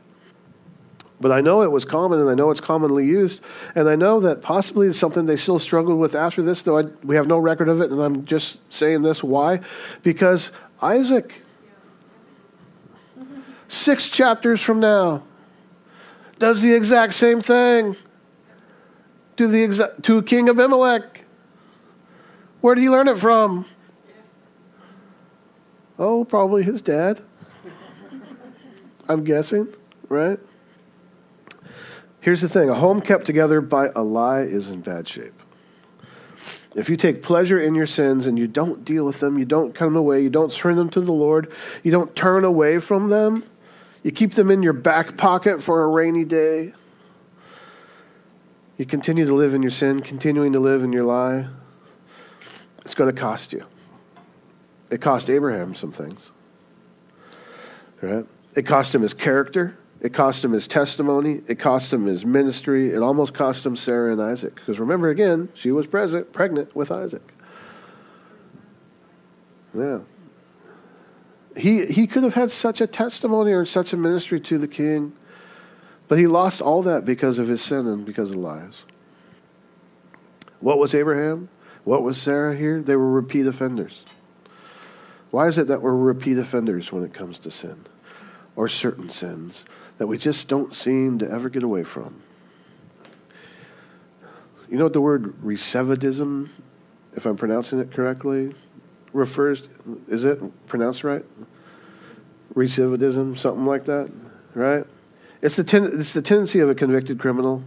[1.20, 3.40] But I know it was common, and I know it's commonly used,
[3.74, 6.84] and I know that possibly it's something they still struggled with after this, though I,
[7.04, 9.24] we have no record of it, and I'm just saying this.
[9.24, 9.62] Why?
[10.04, 11.42] Because Isaac,
[13.68, 15.24] six chapters from now,
[16.40, 17.96] does the exact same thing
[19.38, 21.26] to, the exa- to King Abimelech.
[22.62, 23.66] Where did he learn it from?
[25.98, 27.22] Oh, probably his dad.
[29.08, 29.74] I'm guessing,
[30.10, 30.40] right?
[32.20, 35.34] Here's the thing a home kept together by a lie is in bad shape.
[36.76, 39.74] If you take pleasure in your sins and you don't deal with them, you don't
[39.74, 41.52] come away, you don't surrender them to the Lord,
[41.84, 43.44] you don't turn away from them,
[44.06, 46.74] you keep them in your back pocket for a rainy day,
[48.78, 51.48] you continue to live in your sin, continuing to live in your lie,
[52.86, 53.66] it's going to cost you.
[54.92, 56.30] It cost Abraham some things.
[58.00, 58.28] Right?
[58.56, 59.76] It cost him his character.
[60.02, 61.42] It cost him his testimony.
[61.48, 62.92] It cost him his ministry.
[62.92, 64.54] It almost cost him Sarah and Isaac.
[64.54, 67.34] Because remember, again, she was present, pregnant with Isaac.
[69.76, 70.02] Yeah.
[71.58, 75.14] He, he could have had such a testimony or such a ministry to the king,
[76.08, 78.84] but he lost all that because of his sin and because of lies.
[80.60, 81.50] What was Abraham?
[81.84, 82.82] What was Sarah here?
[82.82, 84.04] They were repeat offenders.
[85.32, 87.86] Why is it that we're repeat offenders when it comes to sin
[88.56, 89.66] or certain sins
[89.98, 92.22] that we just don't seem to ever get away from?
[94.70, 96.50] You know what the word recidivism,
[97.16, 98.56] if I'm pronouncing it correctly,
[99.16, 99.64] refers
[100.08, 101.24] is it pronounced right?
[102.54, 104.12] Recidivism, something like that,
[104.54, 104.86] right?
[105.42, 107.64] It's the, ten, it's the tendency of a convicted criminal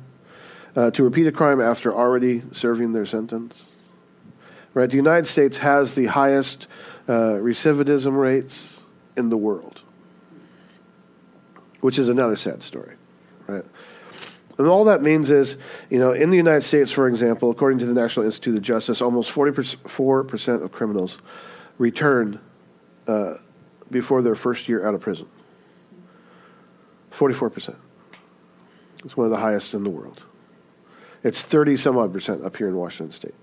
[0.77, 3.67] uh, to repeat a crime after already serving their sentence.
[4.75, 4.89] Right?
[4.89, 6.69] The United States has the highest
[7.09, 8.81] uh, recidivism rates
[9.17, 9.83] in the world,
[11.81, 12.95] which is another sad story,
[13.47, 13.65] right?
[14.59, 15.57] And all that means is,
[15.89, 19.01] you know, in the United States, for example, according to the National Institute of Justice,
[19.01, 21.21] almost 44% of criminals
[21.79, 22.41] return
[23.07, 23.35] uh,
[23.89, 25.29] before their first year out of prison.
[27.13, 27.77] 44%.
[29.05, 30.25] It's one of the highest in the world.
[31.23, 33.35] It's 30 some odd percent up here in Washington State.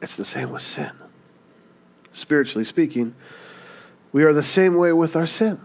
[0.00, 0.92] It's the same with sin.
[2.12, 3.14] Spiritually speaking,
[4.12, 5.60] we are the same way with our sin.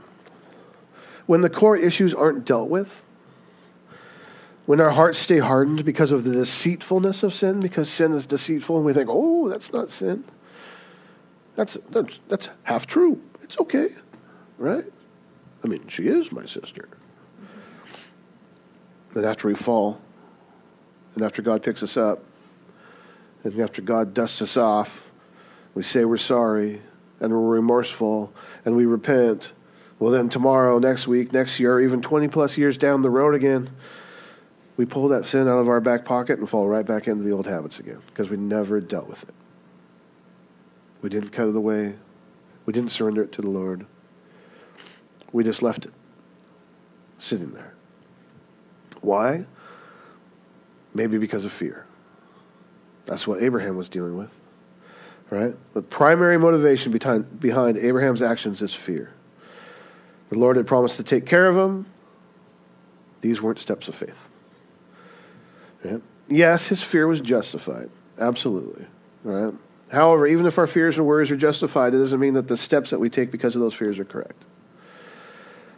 [1.30, 3.04] When the core issues aren't dealt with,
[4.66, 8.78] when our hearts stay hardened because of the deceitfulness of sin, because sin is deceitful,
[8.78, 10.24] and we think, oh, that's not sin.
[11.56, 13.22] That's, that's, that's half true.
[13.44, 13.90] It's okay,
[14.58, 14.86] right?
[15.64, 16.90] I mean, she is my sister.
[19.14, 20.02] Then after we fall,
[21.14, 22.24] and after God picks us up,
[23.44, 25.04] and after God dusts us off,
[25.76, 26.82] we say we're sorry
[27.20, 28.34] and we're remorseful
[28.66, 29.52] and we repent.
[30.00, 33.70] Well, then tomorrow, next week, next year, even 20 plus years down the road again,
[34.78, 37.32] we pull that sin out of our back pocket and fall right back into the
[37.32, 39.36] old habits again because we never dealt with it.
[41.02, 41.96] We didn't cut it away.
[42.66, 43.86] We didn't surrender it to the Lord.
[45.34, 45.94] We just left it
[47.18, 47.74] sitting there.
[49.02, 49.46] Why?
[50.94, 51.86] Maybe because of fear.
[53.06, 54.32] That's what Abraham was dealing with.
[55.30, 55.56] Right?
[55.74, 59.14] The primary motivation behind, behind Abraham's actions is fear.
[60.30, 61.86] The Lord had promised to take care of him.
[63.22, 64.30] These weren't steps of faith.
[65.84, 66.02] Right?
[66.28, 67.90] Yes, his fear was justified.
[68.20, 68.86] Absolutely.
[69.24, 69.54] Right?
[69.92, 72.92] However, even if our fears and worries are justified, it doesn't mean that the steps
[72.92, 74.46] that we take because of those fears are correct.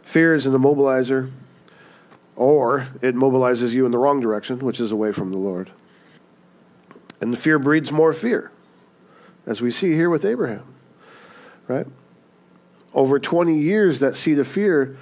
[0.02, 1.30] Fear is an immobilizer,
[2.36, 5.70] or it mobilizes you in the wrong direction, which is away from the Lord.
[7.20, 8.50] And the fear breeds more fear,
[9.46, 10.64] as we see here with Abraham.
[11.66, 11.86] Right?
[12.94, 14.96] Over 20 years, that seed of fear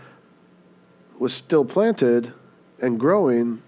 [1.19, 2.33] was still planted
[2.81, 3.63] and growing.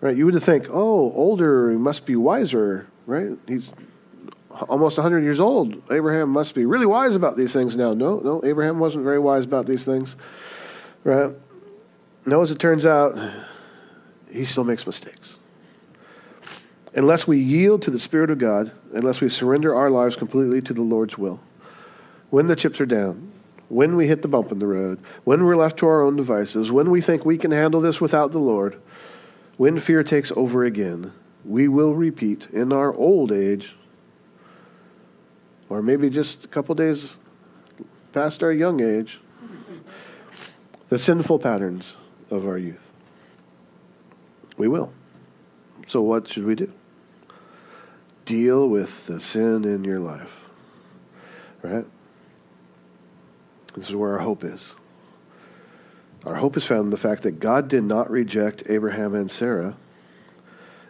[0.00, 0.16] Right?
[0.16, 3.30] You would think, oh, older, he must be wiser, right?
[3.48, 3.72] He's
[4.68, 5.82] almost 100 years old.
[5.90, 7.94] Abraham must be really wise about these things now.
[7.94, 10.14] No, no, Abraham wasn't very wise about these things.
[11.02, 11.32] Right?
[12.26, 13.18] No, as it turns out,
[14.30, 15.38] he still makes mistakes
[16.94, 20.72] unless we yield to the Spirit of God, unless we surrender our lives completely to
[20.72, 21.40] the Lord's will,
[22.34, 23.30] when the chips are down,
[23.68, 26.72] when we hit the bump in the road, when we're left to our own devices,
[26.72, 28.82] when we think we can handle this without the Lord,
[29.56, 31.12] when fear takes over again,
[31.44, 33.76] we will repeat in our old age,
[35.68, 37.14] or maybe just a couple days
[38.12, 39.20] past our young age,
[40.88, 41.94] the sinful patterns
[42.32, 42.90] of our youth.
[44.56, 44.92] We will.
[45.86, 46.72] So, what should we do?
[48.24, 50.48] Deal with the sin in your life.
[51.62, 51.86] Right?
[53.74, 54.74] This is where our hope is.
[56.24, 59.76] Our hope is found in the fact that God did not reject Abraham and Sarah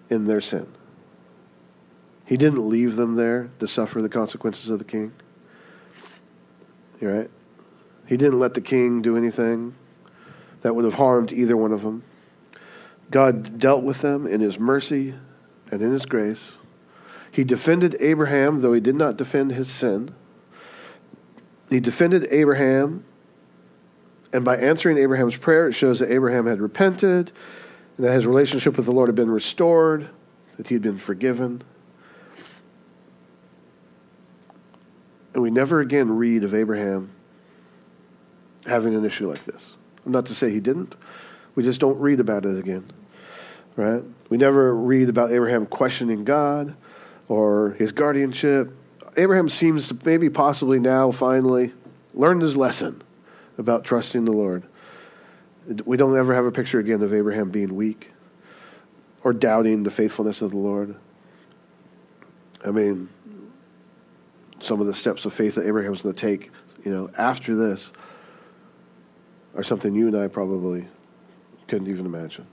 [0.09, 0.67] in their sin.
[2.25, 5.13] He didn't leave them there to suffer the consequences of the king.
[7.01, 7.31] Right?
[8.07, 9.75] He didn't let the king do anything
[10.63, 12.03] that would have harmed either one of them.
[13.11, 15.15] God dealt with them in his mercy
[15.71, 16.53] and in his grace.
[17.31, 20.15] He defended Abraham, though he did not defend his sin.
[21.71, 23.05] He defended Abraham,
[24.33, 27.33] and by answering Abraham's prayer, it shows that Abraham had repented,
[27.97, 30.09] and that his relationship with the Lord had been restored,
[30.57, 31.63] that he had been forgiven.
[35.33, 37.11] And we never again read of Abraham
[38.67, 39.77] having an issue like this.
[40.07, 40.97] Not to say he didn't,
[41.55, 42.91] we just don't read about it again.
[43.77, 44.03] Right?
[44.29, 46.77] We never read about Abraham questioning God
[47.29, 48.73] or his guardianship.
[49.17, 51.73] Abraham seems to maybe possibly now finally
[52.15, 53.03] learned his lesson
[53.59, 54.65] about trusting the Lord.
[55.85, 58.11] We don't ever have a picture again of Abraham being weak
[59.23, 60.97] or doubting the faithfulness of the Lord.
[62.65, 63.09] I mean,
[64.61, 66.51] some of the steps of faith that Abraham's going to take,
[66.85, 67.93] you know, after this
[69.55, 70.89] are something you and I probably
[71.69, 72.47] couldn't even imagine.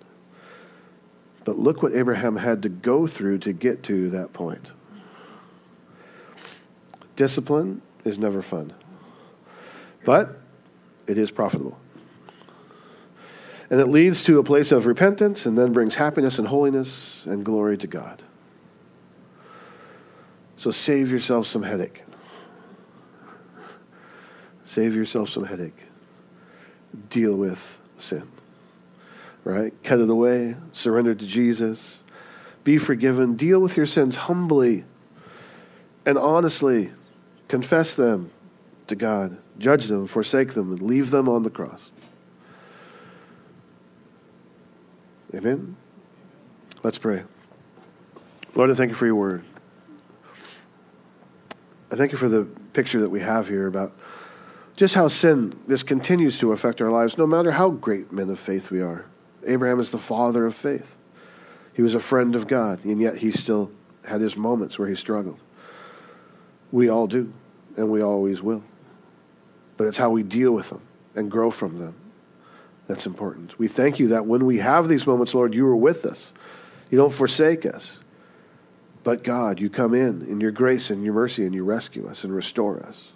[1.44, 4.68] But look what Abraham had to go through to get to that point.
[7.22, 8.74] Discipline is never fun,
[10.04, 10.40] but
[11.06, 11.78] it is profitable.
[13.70, 17.46] And it leads to a place of repentance and then brings happiness and holiness and
[17.46, 18.24] glory to God.
[20.56, 22.02] So save yourself some headache.
[24.66, 25.84] Save yourself some headache.
[27.12, 28.28] Deal with sin
[29.44, 29.74] right?
[29.84, 31.98] Cut it away, surrender to Jesus,
[32.64, 34.86] be forgiven, deal with your sins humbly
[36.06, 36.92] and honestly,
[37.52, 38.32] confess them
[38.88, 41.90] to God, judge them, forsake them, and leave them on the cross.
[45.36, 45.76] Amen?
[46.82, 47.24] Let's pray.
[48.56, 49.44] Lord, I thank you for your word.
[51.92, 53.92] I thank you for the picture that we have here about
[54.78, 58.40] just how sin this continues to affect our lives, no matter how great men of
[58.40, 59.06] faith we are.
[59.46, 60.96] Abraham is the father of faith.
[61.74, 63.72] He was a friend of God, and yet he still
[64.06, 65.40] had his moments where he struggled.
[66.72, 67.34] We all do,
[67.76, 68.64] and we always will.
[69.78, 70.82] But it's how we deal with them
[71.16, 71.96] and grow from them
[72.88, 73.58] that's important.
[73.58, 76.32] We thank you that when we have these moments, Lord, you are with us.
[76.90, 77.98] You don't forsake us.
[79.04, 82.24] But God, you come in in your grace and your mercy and you rescue us
[82.24, 83.08] and restore us.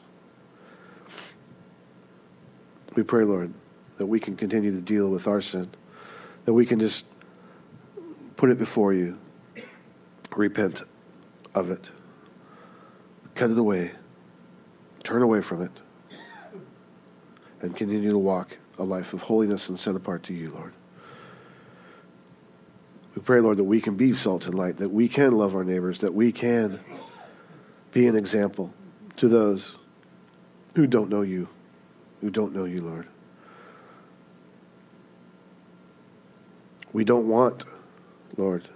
[2.95, 3.53] We pray, Lord,
[3.97, 5.70] that we can continue to deal with our sin
[6.45, 7.06] that we can just
[8.38, 9.18] put it before you,
[10.36, 10.84] repent
[11.53, 11.91] of it,
[13.36, 13.91] cut it away,
[15.03, 15.71] turn away from it,
[17.61, 20.73] and continue to walk a life of holiness and set apart to you, Lord.
[23.15, 25.63] We pray, Lord, that we can be salt and light, that we can love our
[25.63, 26.79] neighbors, that we can
[27.91, 28.73] be an example
[29.17, 29.75] to those
[30.75, 31.47] who don't know you,
[32.19, 33.07] who don't know you, Lord.
[36.91, 37.63] We don't want,
[38.38, 38.67] Lord,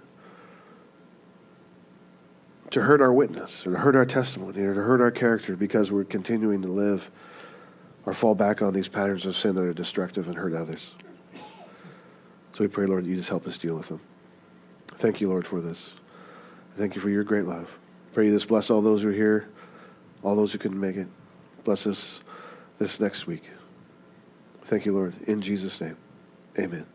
[2.70, 5.90] to hurt our witness or to hurt our testimony or to hurt our character because
[5.90, 7.10] we're continuing to live
[8.06, 10.92] or fall back on these patterns of sin that are destructive and hurt others.
[12.52, 14.00] So we pray, Lord, you just help us deal with them.
[14.88, 15.92] Thank you, Lord, for this.
[16.76, 17.78] Thank you for your great love.
[18.12, 19.48] Pray you this bless all those who are here,
[20.22, 21.08] all those who couldn't make it.
[21.64, 22.20] Bless us
[22.78, 23.50] this next week.
[24.64, 25.14] Thank you, Lord.
[25.26, 25.96] In Jesus' name,
[26.58, 26.86] amen.